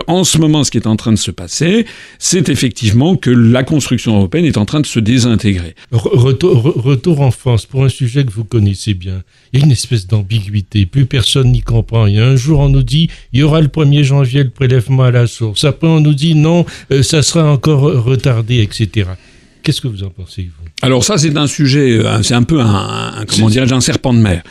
en 0.07 0.23
ce 0.23 0.37
moment, 0.37 0.63
ce 0.63 0.71
qui 0.71 0.77
est 0.77 0.87
en 0.87 0.95
train 0.95 1.11
de 1.11 1.17
se 1.17 1.31
passer, 1.31 1.85
c'est 2.17 2.49
effectivement 2.49 3.15
que 3.15 3.29
la 3.29 3.63
construction 3.63 4.15
européenne 4.17 4.45
est 4.45 4.57
en 4.57 4.65
train 4.65 4.79
de 4.79 4.85
se 4.85 4.99
désintégrer. 4.99 5.75
Retour, 5.91 6.61
retour 6.61 7.21
en 7.21 7.31
France 7.31 7.65
pour 7.65 7.83
un 7.83 7.89
sujet 7.89 8.23
que 8.23 8.31
vous 8.31 8.43
connaissez 8.43 8.93
bien. 8.93 9.23
Il 9.51 9.59
y 9.59 9.63
a 9.63 9.65
une 9.65 9.71
espèce 9.71 10.07
d'ambiguïté. 10.07 10.85
Plus 10.85 11.05
personne 11.05 11.51
n'y 11.51 11.61
comprend. 11.61 12.05
Il 12.05 12.15
y 12.15 12.19
a 12.19 12.25
un 12.25 12.35
jour, 12.35 12.59
on 12.59 12.69
nous 12.69 12.83
dit, 12.83 13.09
il 13.33 13.39
y 13.39 13.43
le 13.57 13.67
1er 13.67 14.03
janvier 14.03 14.43
le 14.43 14.49
prélèvement 14.49 15.03
à 15.03 15.11
la 15.11 15.27
source. 15.27 15.63
Après, 15.63 15.87
on 15.87 15.99
nous 15.99 16.13
dit 16.13 16.35
non, 16.35 16.65
euh, 16.91 17.03
ça 17.03 17.21
sera 17.21 17.51
encore 17.51 17.81
retardé, 17.81 18.61
etc. 18.61 19.09
Qu'est-ce 19.63 19.81
que 19.81 19.87
vous 19.87 20.03
en 20.03 20.09
pensez, 20.09 20.43
vous? 20.43 20.67
Alors 20.81 21.03
ça, 21.03 21.17
c'est 21.17 21.35
un 21.35 21.47
sujet, 21.47 21.99
euh, 21.99 22.23
c'est 22.23 22.33
un 22.33 22.43
peu 22.43 22.61
un, 22.61 23.25
comment 23.27 23.49
dirais 23.49 23.71
un 23.73 23.81
serpent 23.81 24.13
de 24.13 24.19
mer. 24.19 24.43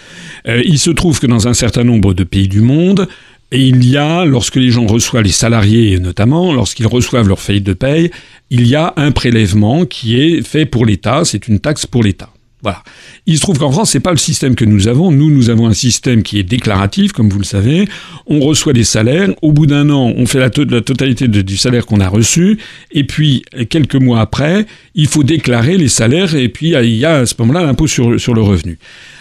Euh, 0.47 0.63
il 0.65 0.79
se 0.79 0.91
trouve 0.91 1.19
que 1.21 1.27
dans 1.27 1.49
un 1.49 1.55
certain 1.55 1.85
nombre 1.85 2.13
de 2.13 2.25
pays 2.25 2.49
du 2.49 2.61
monde, 2.61 3.09
il 3.51 3.89
y 3.89 3.97
a, 3.97 4.27
lorsque 4.27 4.57
les 4.57 4.71
gens 4.71 4.87
reçoivent, 4.87 5.23
les 5.23 5.31
salariés 5.31 5.99
notamment, 5.99 6.53
lorsqu'ils 6.53 6.87
reçoivent 6.87 7.29
leur 7.29 7.41
faillite 7.41 7.65
de 7.65 7.73
paye, 7.73 8.11
il 8.51 8.67
y 8.67 8.75
a 8.75 8.93
un 8.97 9.11
prélèvement 9.11 9.87
qui 9.87 10.21
est 10.21 10.43
fait 10.47 10.67
pour 10.67 10.85
l'État, 10.85 11.25
c'est 11.25 11.49
une 11.49 11.59
taxe 11.59 11.87
pour 11.87 12.03
l'État. 12.03 12.29
Voilà. 12.63 12.83
Il 13.27 13.37
se 13.37 13.41
trouve 13.41 13.59
qu'en 13.59 13.71
France, 13.71 13.91
c'est 13.91 14.01
pas 14.01 14.11
le 14.11 14.17
système 14.17 14.57
que 14.57 14.65
nous 14.65 14.89
avons. 14.89 15.13
Nous, 15.13 15.31
nous 15.31 15.49
avons 15.49 15.69
un 15.69 15.73
système 15.75 16.23
qui 16.23 16.39
est 16.39 16.43
déclaratif, 16.43 17.13
comme 17.13 17.29
vous 17.29 17.39
le 17.39 17.45
savez. 17.45 17.89
On 18.27 18.41
reçoit 18.41 18.73
des 18.73 18.85
salaires. 18.85 19.29
Au 19.43 19.53
bout 19.53 19.67
d'un 19.67 19.91
an, 19.91 20.13
on 20.17 20.27
fait 20.27 20.41
la, 20.41 20.51
totalité 20.51 21.29
du 21.29 21.57
salaire 21.57 21.87
qu'on 21.87 22.01
a 22.01 22.09
reçu. 22.09 22.59
Et 22.91 23.05
puis, 23.05 23.45
quelques 23.71 23.95
mois 23.95 24.21
après, 24.21 24.67
il 24.97 25.07
faut 25.07 25.23
déclarer 25.23 25.77
les 25.77 25.89
salaires. 25.89 26.35
Et 26.35 26.49
puis, 26.49 26.71
il 26.73 26.97
y 26.97 27.05
a 27.05 27.19
à 27.19 27.27
ce 27.27 27.35
moment-là 27.39 27.63
l'impôt 27.63 27.87
sur, 27.87 28.19
sur 28.21 28.35
le 28.35 28.43
revenu. 28.43 28.79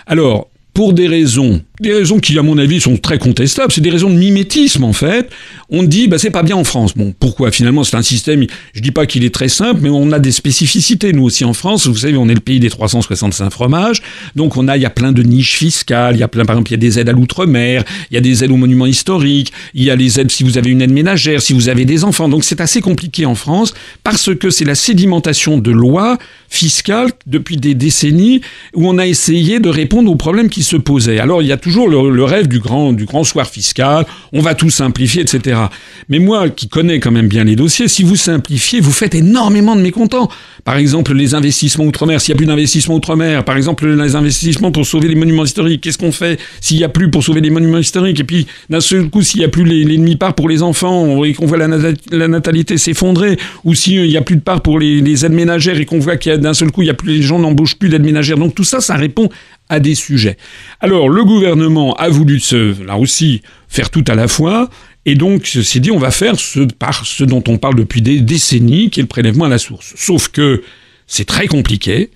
Alors, 0.08 0.50
pour 0.74 0.94
des 0.94 1.08
raisons, 1.08 1.62
des 1.80 1.94
raisons 1.94 2.20
qui, 2.20 2.38
à 2.40 2.42
mon 2.42 2.58
avis, 2.58 2.82
sont 2.82 2.98
très 2.98 3.20
contestables. 3.20 3.72
C'est 3.72 3.82
des 3.82 3.90
raisons 3.90 4.10
de 4.10 4.16
mimétisme, 4.16 4.84
en 4.84 4.94
fait. 4.94 5.30
On 5.70 5.84
dit, 5.84 6.08
bah, 6.08 6.18
c'est 6.18 6.32
pas 6.32 6.44
bien 6.44 6.56
en 6.56 6.64
France. 6.64 6.94
Bon, 6.96 7.14
pourquoi? 7.20 7.52
Finalement, 7.52 7.84
c'est 7.84 7.98
un 7.98 8.02
système, 8.02 8.46
je 8.74 8.82
dis 8.82 8.92
pas 8.92 9.06
qu'il 9.06 9.24
est 9.24 9.34
très 9.34 9.50
simple, 9.50 9.82
mais 9.84 9.90
on 9.90 10.12
a 10.12 10.20
des 10.20 10.32
spécificités, 10.32 11.14
nous 11.14 11.24
aussi 11.24 11.46
en 11.46 11.54
France. 11.54 11.88
Vous 11.88 11.96
savez, 11.96 12.18
on 12.18 12.30
est 12.30 12.34
le 12.34 12.40
pays 12.40 12.60
des 12.60 12.70
365 12.70 13.50
fromages. 13.52 14.02
Donc, 14.36 14.58
on 14.58 14.68
a, 14.68 14.78
il 14.78 14.82
y 14.82 14.86
a 14.86 14.90
plein 14.90 15.12
de 15.12 15.22
niches 15.22 15.58
fiscales. 15.58 16.16
Il 16.16 16.20
y 16.20 16.24
a 16.24 16.28
plein, 16.28 16.46
par 16.46 16.56
exemple, 16.56 16.72
il 16.72 16.74
y 16.74 16.76
a 16.76 16.78
des 16.78 17.00
aides 17.00 17.10
à 17.10 17.14
l'outre-mer. 17.14 17.84
Il 18.12 18.16
y 18.16 18.18
a 18.18 18.22
des 18.22 18.44
aides 18.44 18.52
aux 18.52 18.58
monuments 18.58 18.86
historiques. 18.86 19.54
Il 19.74 19.84
y 19.84 19.92
a 19.92 19.96
les 19.96 20.20
aides 20.20 20.32
si 20.32 20.44
vous 20.44 20.58
avez 20.58 20.72
une 20.72 20.82
aide 20.82 20.92
ménagère, 20.92 21.42
si 21.42 21.54
vous 21.54 21.70
avez 21.70 21.86
des 21.86 22.04
enfants. 22.04 22.28
Donc, 22.28 22.44
c'est 22.44 22.62
assez 22.62 22.82
compliqué 22.82 23.26
en 23.26 23.36
France 23.36 23.74
parce 24.04 24.34
que 24.36 24.50
c'est 24.50 24.66
la 24.66 24.76
sédimentation 24.76 25.58
de 25.58 25.72
lois 25.72 26.18
fiscales 26.50 27.12
depuis 27.26 27.58
des 27.58 27.76
décennies 27.76 28.42
où 28.74 28.88
on 28.88 28.98
a 28.98 29.06
essayé 29.06 29.60
de 29.60 29.70
répondre 29.70 30.12
aux 30.12 30.16
problèmes 30.16 30.50
qui 30.50 30.64
se 30.64 30.78
posaient. 30.78 31.20
Alors 31.20 31.42
il 31.42 31.48
y 31.48 31.52
a 31.52 31.58
toujours 31.68 31.90
le, 31.90 32.24
rêve 32.24 32.48
du 32.48 32.60
grand, 32.60 32.94
du 32.94 33.04
grand 33.04 33.26
soir 33.26 33.46
fiscal, 33.46 34.06
on 34.32 34.40
va 34.40 34.56
tout 34.56 34.70
simplifier, 34.70 35.22
etc. 35.22 35.60
Mais 36.08 36.20
moi 36.20 36.48
qui 36.48 36.70
connais 36.70 37.02
quand 37.02 37.12
même 37.12 37.28
bien 37.28 37.44
les 37.44 37.58
dossiers, 37.58 37.90
si 37.90 38.04
vous 38.04 38.16
simplifiez, 38.16 38.80
vous 38.80 38.94
faites 38.94 39.16
énormément 39.16 39.76
de 39.76 39.82
mécontents. 39.82 40.30
Par 40.64 40.78
exemple, 40.78 41.14
les 41.14 41.36
investissements 41.36 41.84
outre-mer, 41.84 42.22
s'il 42.22 42.34
n'y 42.34 42.38
a 42.38 42.40
plus 42.40 42.46
d'investissements 42.46 42.96
outre-mer, 42.96 43.44
par 43.44 43.58
exemple, 43.58 43.86
les 43.86 44.16
investissements 44.16 44.72
pour 44.72 44.86
sauver 44.86 45.10
les 45.10 45.16
monuments 45.16 45.44
historiques, 45.44 45.82
qu'est-ce 45.82 45.98
qu'on 45.98 46.14
fait 46.14 46.40
s'il 46.62 46.78
n'y 46.78 46.86
a 46.86 46.90
plus 46.90 47.12
pour 47.12 47.22
sauver 47.22 47.42
les 47.42 47.50
monuments 47.50 47.80
historiques? 47.80 48.22
Et 48.22 48.24
puis, 48.24 48.48
d'un 48.70 48.80
seul 48.80 49.10
coup, 49.10 49.22
s'il 49.22 49.42
n'y 49.42 49.46
a 49.46 49.50
plus 49.50 49.66
les, 49.66 49.84
les 49.84 49.98
demi-parts 49.98 50.36
pour 50.36 50.48
les 50.48 50.64
enfants 50.64 51.22
et 51.26 51.34
qu'on 51.34 51.48
voit 51.48 51.58
la, 51.58 52.28
natalité 52.28 52.78
s'effondrer, 52.78 53.38
ou 53.66 53.76
s'il 53.76 54.08
n'y 54.08 54.16
a 54.16 54.22
plus 54.22 54.38
de 54.38 54.42
parts 54.42 54.62
pour 54.62 54.80
les, 54.80 55.02
les 55.02 55.26
aides 55.26 55.34
ménagères 55.34 55.80
et 55.82 55.86
qu'on 55.86 56.00
voit 56.00 56.16
qu'il 56.16 56.32
y 56.32 56.36
a 56.36 56.38
d'un 56.38 56.54
seul 56.54 56.72
coup, 56.72 56.82
il 56.82 56.88
y 56.88 56.92
a 56.92 56.94
plus, 56.94 57.12
les 57.18 57.22
gens 57.22 57.40
n'embauchent 57.40 57.76
plus 57.76 57.90
d'aides 57.90 58.06
ménagères. 58.06 58.38
Donc 58.38 58.56
tout 58.56 58.64
ça, 58.64 58.80
ça 58.80 58.96
répond 58.96 59.30
à 59.70 59.80
des 59.80 59.96
sujets. 59.96 60.38
Alors 60.80 61.10
le 61.10 61.24
gouvernement 61.24 61.94
a 61.96 62.10
voulu 62.10 62.40
se, 62.40 62.82
là 62.84 62.98
aussi 62.98 63.42
faire 63.68 63.90
tout 63.90 64.06
à 64.08 64.16
la 64.16 64.28
fois, 64.28 64.70
et 65.06 65.16
donc 65.16 65.46
s'est 65.48 65.80
dit 65.80 65.92
on 65.92 66.00
va 66.00 66.12
faire 66.12 66.40
ce, 66.40 66.60
par 66.60 67.06
ce 67.06 67.24
dont 67.24 67.44
on 67.48 67.58
parle 67.58 67.76
depuis 67.76 68.02
des 68.02 68.20
décennies, 68.20 68.90
qui 68.90 69.00
est 69.00 69.04
le 69.04 69.08
prélèvement 69.08 69.46
à 69.46 69.50
la 69.50 69.58
source. 69.58 69.94
Sauf 69.96 70.30
que 70.30 70.64
c'est 71.08 71.26
très 71.26 71.48
compliqué. 71.48 72.12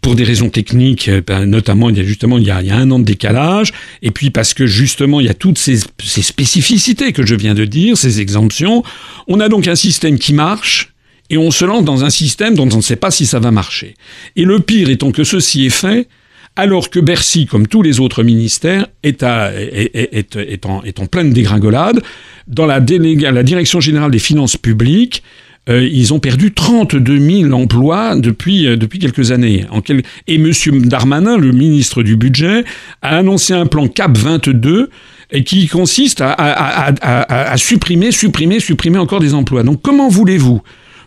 Pour 0.00 0.16
des 0.16 0.24
raisons 0.24 0.50
techniques, 0.50 1.08
euh, 1.08 1.22
ben, 1.24 1.46
notamment, 1.46 1.88
il 1.88 1.96
y 1.96 2.00
a 2.00 2.02
justement 2.02 2.36
il 2.36 2.44
y 2.44 2.50
a, 2.50 2.56
un 2.56 2.90
an 2.90 2.98
de 2.98 3.04
décalage, 3.04 3.72
et 4.02 4.10
puis 4.10 4.30
parce 4.30 4.52
que 4.52 4.66
justement 4.66 5.20
il 5.20 5.26
y 5.26 5.30
a 5.30 5.34
toutes 5.34 5.58
ces 5.58 5.78
spécificités 6.00 7.12
que 7.12 7.24
je 7.24 7.36
viens 7.36 7.54
de 7.54 7.64
dire, 7.64 7.96
ces 7.96 8.20
exemptions. 8.20 8.82
On 9.28 9.38
a 9.38 9.48
donc 9.48 9.68
un 9.68 9.76
système 9.76 10.18
qui 10.18 10.32
marche, 10.32 10.92
et 11.30 11.38
on 11.38 11.52
se 11.52 11.64
lance 11.64 11.84
dans 11.84 12.04
un 12.04 12.10
système 12.10 12.56
dont 12.56 12.68
on 12.72 12.78
ne 12.78 12.82
sait 12.82 12.96
pas 12.96 13.12
si 13.12 13.26
ça 13.26 13.38
va 13.38 13.52
marcher. 13.52 13.94
Et 14.34 14.44
le 14.44 14.58
pire 14.58 14.90
étant 14.90 15.12
que 15.12 15.22
ceci 15.22 15.66
est 15.66 15.70
fait 15.70 16.08
alors 16.56 16.90
que 16.90 17.00
Bercy, 17.00 17.46
comme 17.46 17.66
tous 17.66 17.82
les 17.82 18.00
autres 18.00 18.22
ministères, 18.22 18.86
est, 19.02 19.22
en, 19.24 21.06
pleine 21.10 21.32
dégringolade. 21.32 22.02
Dans 22.46 22.66
la, 22.66 22.80
Direction 22.80 23.80
générale 23.80 24.10
des 24.10 24.18
finances 24.18 24.56
publiques, 24.56 25.22
euh, 25.68 25.88
ils 25.90 26.12
ont 26.12 26.18
perdu 26.18 26.52
32 26.52 27.18
000 27.18 27.52
emplois 27.52 28.16
depuis, 28.16 28.66
euh, 28.66 28.76
depuis 28.76 28.98
quelques 28.98 29.30
années. 29.30 29.64
Et 30.26 30.34
M. 30.34 30.52
Darmanin, 30.86 31.38
le 31.38 31.52
ministre 31.52 32.02
du 32.02 32.16
Budget, 32.16 32.64
a 33.00 33.18
annoncé 33.18 33.54
un 33.54 33.66
plan 33.66 33.86
CAP 33.86 34.18
22 34.18 34.90
et 35.30 35.44
qui 35.44 35.66
consiste 35.68 36.20
à 36.20 37.54
supprimer, 37.56 38.12
supprimer, 38.12 38.60
supprimer 38.60 38.98
encore 38.98 39.20
des 39.20 39.32
emplois. 39.32 39.62
Donc 39.62 39.80
comment 39.80 40.08
voulez-vous 40.08 40.62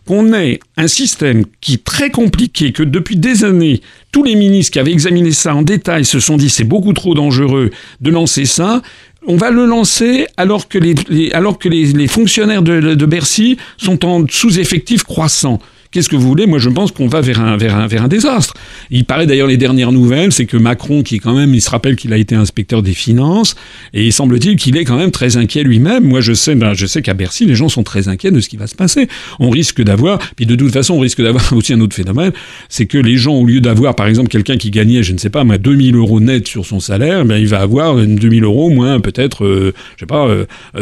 qu'on 0.05 0.33
ait 0.33 0.59
un 0.77 0.87
système 0.87 1.45
qui 1.61 1.75
est 1.75 1.83
très 1.83 2.09
compliqué, 2.09 2.71
que 2.71 2.83
depuis 2.83 3.17
des 3.17 3.43
années, 3.43 3.81
tous 4.11 4.23
les 4.23 4.35
ministres 4.35 4.73
qui 4.73 4.79
avaient 4.79 4.91
examiné 4.91 5.31
ça 5.31 5.55
en 5.55 5.61
détail 5.61 6.05
se 6.05 6.19
sont 6.19 6.37
dit 6.37 6.49
c'est 6.49 6.63
beaucoup 6.63 6.93
trop 6.93 7.15
dangereux 7.15 7.71
de 8.01 8.09
lancer 8.11 8.45
ça. 8.45 8.81
on 9.27 9.37
va 9.37 9.49
le 9.49 9.65
lancer 9.65 10.27
alors 10.37 10.67
que 10.67 10.77
les, 10.77 12.07
fonctionnaires 12.07 12.61
de 12.61 13.05
Bercy 13.05 13.57
sont 13.77 14.05
en 14.05 14.25
sous-effectif 14.27 15.03
croissant. 15.03 15.59
Qu'est-ce 15.95 16.09
que 16.09 16.17
vous 16.17 16.27
voulez? 16.27 16.45
Moi, 16.45 16.59
je 16.59 16.67
pense 16.67 16.91
qu'on 16.91 17.07
va 17.07 17.21
vers 17.21 17.39
un, 17.39 17.55
vers, 17.55 17.73
un, 17.73 17.87
vers 17.87 18.03
un 18.03 18.09
désastre. 18.09 18.53
Il 18.91 19.05
paraît 19.05 19.27
d'ailleurs 19.27 19.47
les 19.47 19.55
dernières 19.55 19.93
nouvelles, 19.93 20.33
c'est 20.33 20.45
que 20.45 20.57
Macron, 20.57 21.03
qui 21.03 21.19
quand 21.19 21.33
même, 21.33 21.53
il 21.55 21.61
se 21.61 21.69
rappelle 21.69 21.95
qu'il 21.95 22.11
a 22.11 22.17
été 22.17 22.35
inspecteur 22.35 22.83
des 22.83 22.91
finances, 22.91 23.55
et 23.93 24.05
il 24.05 24.11
semble-t-il 24.11 24.57
qu'il 24.57 24.75
est 24.75 24.83
quand 24.83 24.97
même 24.97 25.11
très 25.11 25.37
inquiet 25.37 25.63
lui-même. 25.63 26.03
Moi, 26.03 26.19
je 26.19 26.33
sais, 26.33 26.53
ben, 26.55 26.73
je 26.73 26.85
sais 26.85 27.01
qu'à 27.01 27.13
Bercy, 27.13 27.45
les 27.45 27.55
gens 27.55 27.69
sont 27.69 27.83
très 27.83 28.09
inquiets 28.09 28.31
de 28.31 28.41
ce 28.41 28.49
qui 28.49 28.57
va 28.57 28.67
se 28.67 28.75
passer. 28.75 29.07
On 29.39 29.49
risque 29.49 29.81
d'avoir, 29.81 30.19
puis 30.35 30.45
de 30.45 30.55
toute 30.55 30.73
façon, 30.73 30.95
on 30.95 30.99
risque 30.99 31.21
d'avoir 31.21 31.53
aussi 31.53 31.71
un 31.71 31.79
autre 31.79 31.95
phénomène, 31.95 32.33
c'est 32.67 32.87
que 32.87 32.97
les 32.97 33.15
gens, 33.15 33.35
au 33.35 33.45
lieu 33.45 33.61
d'avoir, 33.61 33.95
par 33.95 34.07
exemple, 34.07 34.27
quelqu'un 34.27 34.57
qui 34.57 34.71
gagnait, 34.71 35.01
je 35.01 35.13
ne 35.13 35.17
sais 35.17 35.29
pas, 35.29 35.45
moi, 35.45 35.57
2000 35.57 35.95
euros 35.95 36.19
net 36.19 36.45
sur 36.45 36.65
son 36.65 36.81
salaire, 36.81 37.23
ben, 37.23 37.37
il 37.37 37.47
va 37.47 37.61
avoir 37.61 37.95
2000 37.95 38.43
euros 38.43 38.69
moins 38.69 38.99
peut-être, 38.99 39.45
euh, 39.45 39.73
je 39.95 40.01
sais 40.01 40.07
pas, 40.07 40.27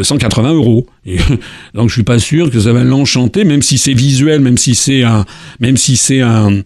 180 0.02 0.50
euh, 0.50 0.56
euros. 0.56 0.88
Et, 1.06 1.18
donc, 1.76 1.90
je 1.90 1.94
suis 1.94 2.04
pas 2.04 2.18
sûr 2.18 2.50
que 2.50 2.60
ça 2.60 2.74
va 2.74 2.84
l'enchanter, 2.84 3.44
même 3.44 3.62
si 3.62 3.78
c'est 3.78 3.94
visuel, 3.94 4.42
même 4.42 4.58
si 4.58 4.74
c'est 4.74 5.03
même 5.60 5.78
si 5.78 5.96
c'est 5.98 6.22
un, 6.22 6.62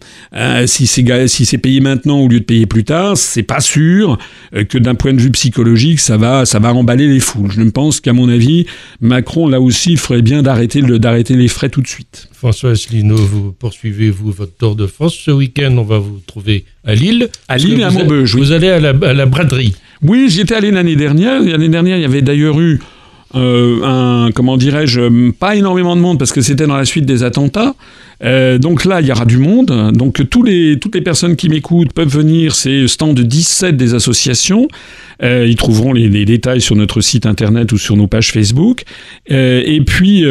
si 0.66 0.86
c'est 0.86 1.28
si 1.28 1.46
c'est 1.46 1.58
payé 1.58 1.80
maintenant 1.80 2.18
au 2.18 2.28
lieu 2.28 2.40
de 2.40 2.44
payer 2.44 2.66
plus 2.66 2.84
tard, 2.84 3.16
c'est 3.16 3.42
pas 3.42 3.60
sûr 3.60 4.18
euh, 4.54 4.64
que 4.64 4.78
d'un 4.78 4.94
point 4.94 5.12
de 5.12 5.20
vue 5.20 5.30
psychologique, 5.30 6.00
ça 6.00 6.16
va, 6.16 6.44
ça 6.44 6.58
va 6.58 6.72
emballer 6.72 7.08
les 7.08 7.20
foules. 7.20 7.50
Je 7.50 7.60
ne 7.60 7.70
pense 7.70 8.00
qu'à 8.00 8.12
mon 8.12 8.28
avis, 8.28 8.66
Macron 9.00 9.48
là 9.48 9.60
aussi 9.60 9.96
ferait 9.96 10.22
bien 10.22 10.42
d'arrêter 10.42 10.82
d'arrêter 10.82 11.34
les 11.34 11.48
frais 11.48 11.68
tout 11.68 11.82
de 11.82 11.88
suite. 11.88 12.28
François 12.32 12.70
Asselineau, 12.70 13.16
vous 13.16 13.52
poursuivez 13.52 14.10
vous 14.10 14.30
votre 14.30 14.56
tour 14.56 14.76
de 14.76 14.86
France 14.86 15.16
ce 15.16 15.30
week-end? 15.30 15.74
On 15.78 15.82
va 15.82 15.98
vous 15.98 16.20
trouver 16.26 16.64
à 16.84 16.94
Lille. 16.94 17.28
À 17.48 17.56
Lille 17.56 17.80
et 17.80 17.84
à 17.84 17.90
Maubeuge. 17.90 18.36
Vous 18.36 18.52
allez 18.52 18.68
à 18.68 18.78
la, 18.78 18.90
à 18.90 19.12
la 19.14 19.26
braderie. 19.26 19.74
Oui, 20.02 20.26
j'y 20.28 20.42
étais 20.42 20.54
allé 20.54 20.70
l'année 20.70 20.96
dernière. 20.96 21.42
L'année 21.42 21.68
dernière, 21.68 21.96
il 21.96 22.02
y 22.02 22.04
avait 22.04 22.22
d'ailleurs 22.22 22.60
eu 22.60 22.80
euh, 23.34 23.82
un, 23.84 24.30
comment 24.32 24.56
dirais-je, 24.56 25.30
pas 25.32 25.56
énormément 25.56 25.96
de 25.96 26.00
monde 26.00 26.18
parce 26.18 26.32
que 26.32 26.40
c'était 26.40 26.66
dans 26.66 26.76
la 26.76 26.84
suite 26.84 27.04
des 27.04 27.24
attentats. 27.24 27.74
Euh, 28.24 28.58
donc 28.58 28.84
là, 28.84 29.00
il 29.00 29.06
y 29.06 29.12
aura 29.12 29.24
du 29.24 29.38
monde. 29.38 29.92
Donc 29.94 30.28
toutes 30.28 30.48
les 30.48 31.00
personnes 31.02 31.36
qui 31.36 31.48
m'écoutent 31.48 31.92
peuvent 31.92 32.08
venir. 32.08 32.54
C'est 32.54 32.86
stand 32.88 33.14
de 33.14 33.22
17 33.22 33.76
des 33.76 33.94
associations. 33.94 34.68
Euh, 35.22 35.46
ils 35.48 35.56
trouveront 35.56 35.92
les, 35.92 36.08
détails 36.24 36.60
sur 36.60 36.76
notre 36.76 37.00
site 37.00 37.26
internet 37.26 37.72
ou 37.72 37.78
sur 37.78 37.96
nos 37.96 38.06
pages 38.06 38.32
Facebook. 38.32 38.84
Euh, 39.30 39.62
et 39.64 39.80
puis, 39.80 40.22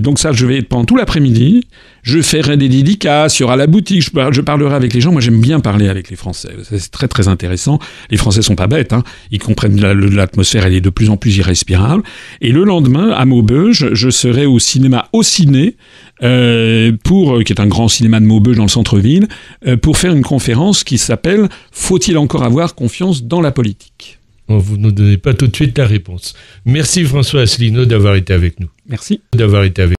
donc 0.00 0.18
ça, 0.18 0.32
je 0.32 0.46
vais 0.46 0.58
être 0.58 0.68
pendant 0.68 0.84
tout 0.84 0.96
l'après-midi. 0.96 1.64
Je 2.02 2.22
ferai 2.22 2.56
des 2.56 2.68
dédicaces, 2.68 3.38
il 3.38 3.42
y 3.42 3.44
aura 3.44 3.56
la 3.56 3.66
boutique, 3.66 4.02
je, 4.02 4.10
je 4.32 4.40
parlerai 4.40 4.74
avec 4.74 4.94
les 4.94 5.00
gens. 5.00 5.12
Moi, 5.12 5.20
j'aime 5.20 5.40
bien 5.40 5.60
parler 5.60 5.88
avec 5.88 6.08
les 6.08 6.16
Français. 6.16 6.48
C'est 6.62 6.90
très, 6.90 7.08
très 7.08 7.28
intéressant. 7.28 7.78
Les 8.10 8.16
Français 8.16 8.40
sont 8.40 8.54
pas 8.54 8.66
bêtes. 8.66 8.94
Hein. 8.94 9.02
Ils 9.30 9.40
comprennent 9.40 9.78
l'atmosphère, 9.78 10.64
elle 10.64 10.74
est 10.74 10.80
de 10.80 10.90
plus 10.90 11.10
en 11.10 11.18
plus 11.18 11.36
irrespirable. 11.36 12.02
Et 12.40 12.50
le 12.50 12.64
lendemain, 12.64 13.10
à 13.10 13.24
Maubeuge, 13.26 13.90
je 13.92 14.10
serai 14.10 14.46
au 14.46 14.58
cinéma 14.58 15.08
Au 15.12 15.22
Ciné, 15.22 15.76
euh, 16.22 16.92
pour, 17.04 17.42
qui 17.44 17.52
est 17.52 17.60
un 17.60 17.66
grand 17.66 17.88
cinéma 17.88 18.20
de 18.20 18.26
Maubeuge 18.26 18.56
dans 18.56 18.64
le 18.64 18.68
centre-ville, 18.68 19.28
euh, 19.66 19.76
pour 19.76 19.98
faire 19.98 20.14
une 20.14 20.22
conférence 20.22 20.84
qui 20.84 20.98
s'appelle 20.98 21.48
Faut-il 21.72 22.18
encore 22.18 22.44
avoir 22.44 22.74
confiance 22.74 23.24
dans 23.24 23.40
la 23.40 23.52
politique? 23.52 24.18
Vous 24.48 24.78
ne 24.78 24.84
nous 24.84 24.92
donnez 24.92 25.18
pas 25.18 25.34
tout 25.34 25.46
de 25.46 25.54
suite 25.54 25.76
la 25.76 25.86
réponse. 25.86 26.34
Merci 26.64 27.04
François 27.04 27.42
Asselineau 27.42 27.84
d'avoir 27.84 28.14
été 28.14 28.32
avec 28.32 28.60
nous. 28.60 28.68
Merci. 28.88 29.20
D'avoir 29.34 29.64
été 29.64 29.82
avec 29.82 29.97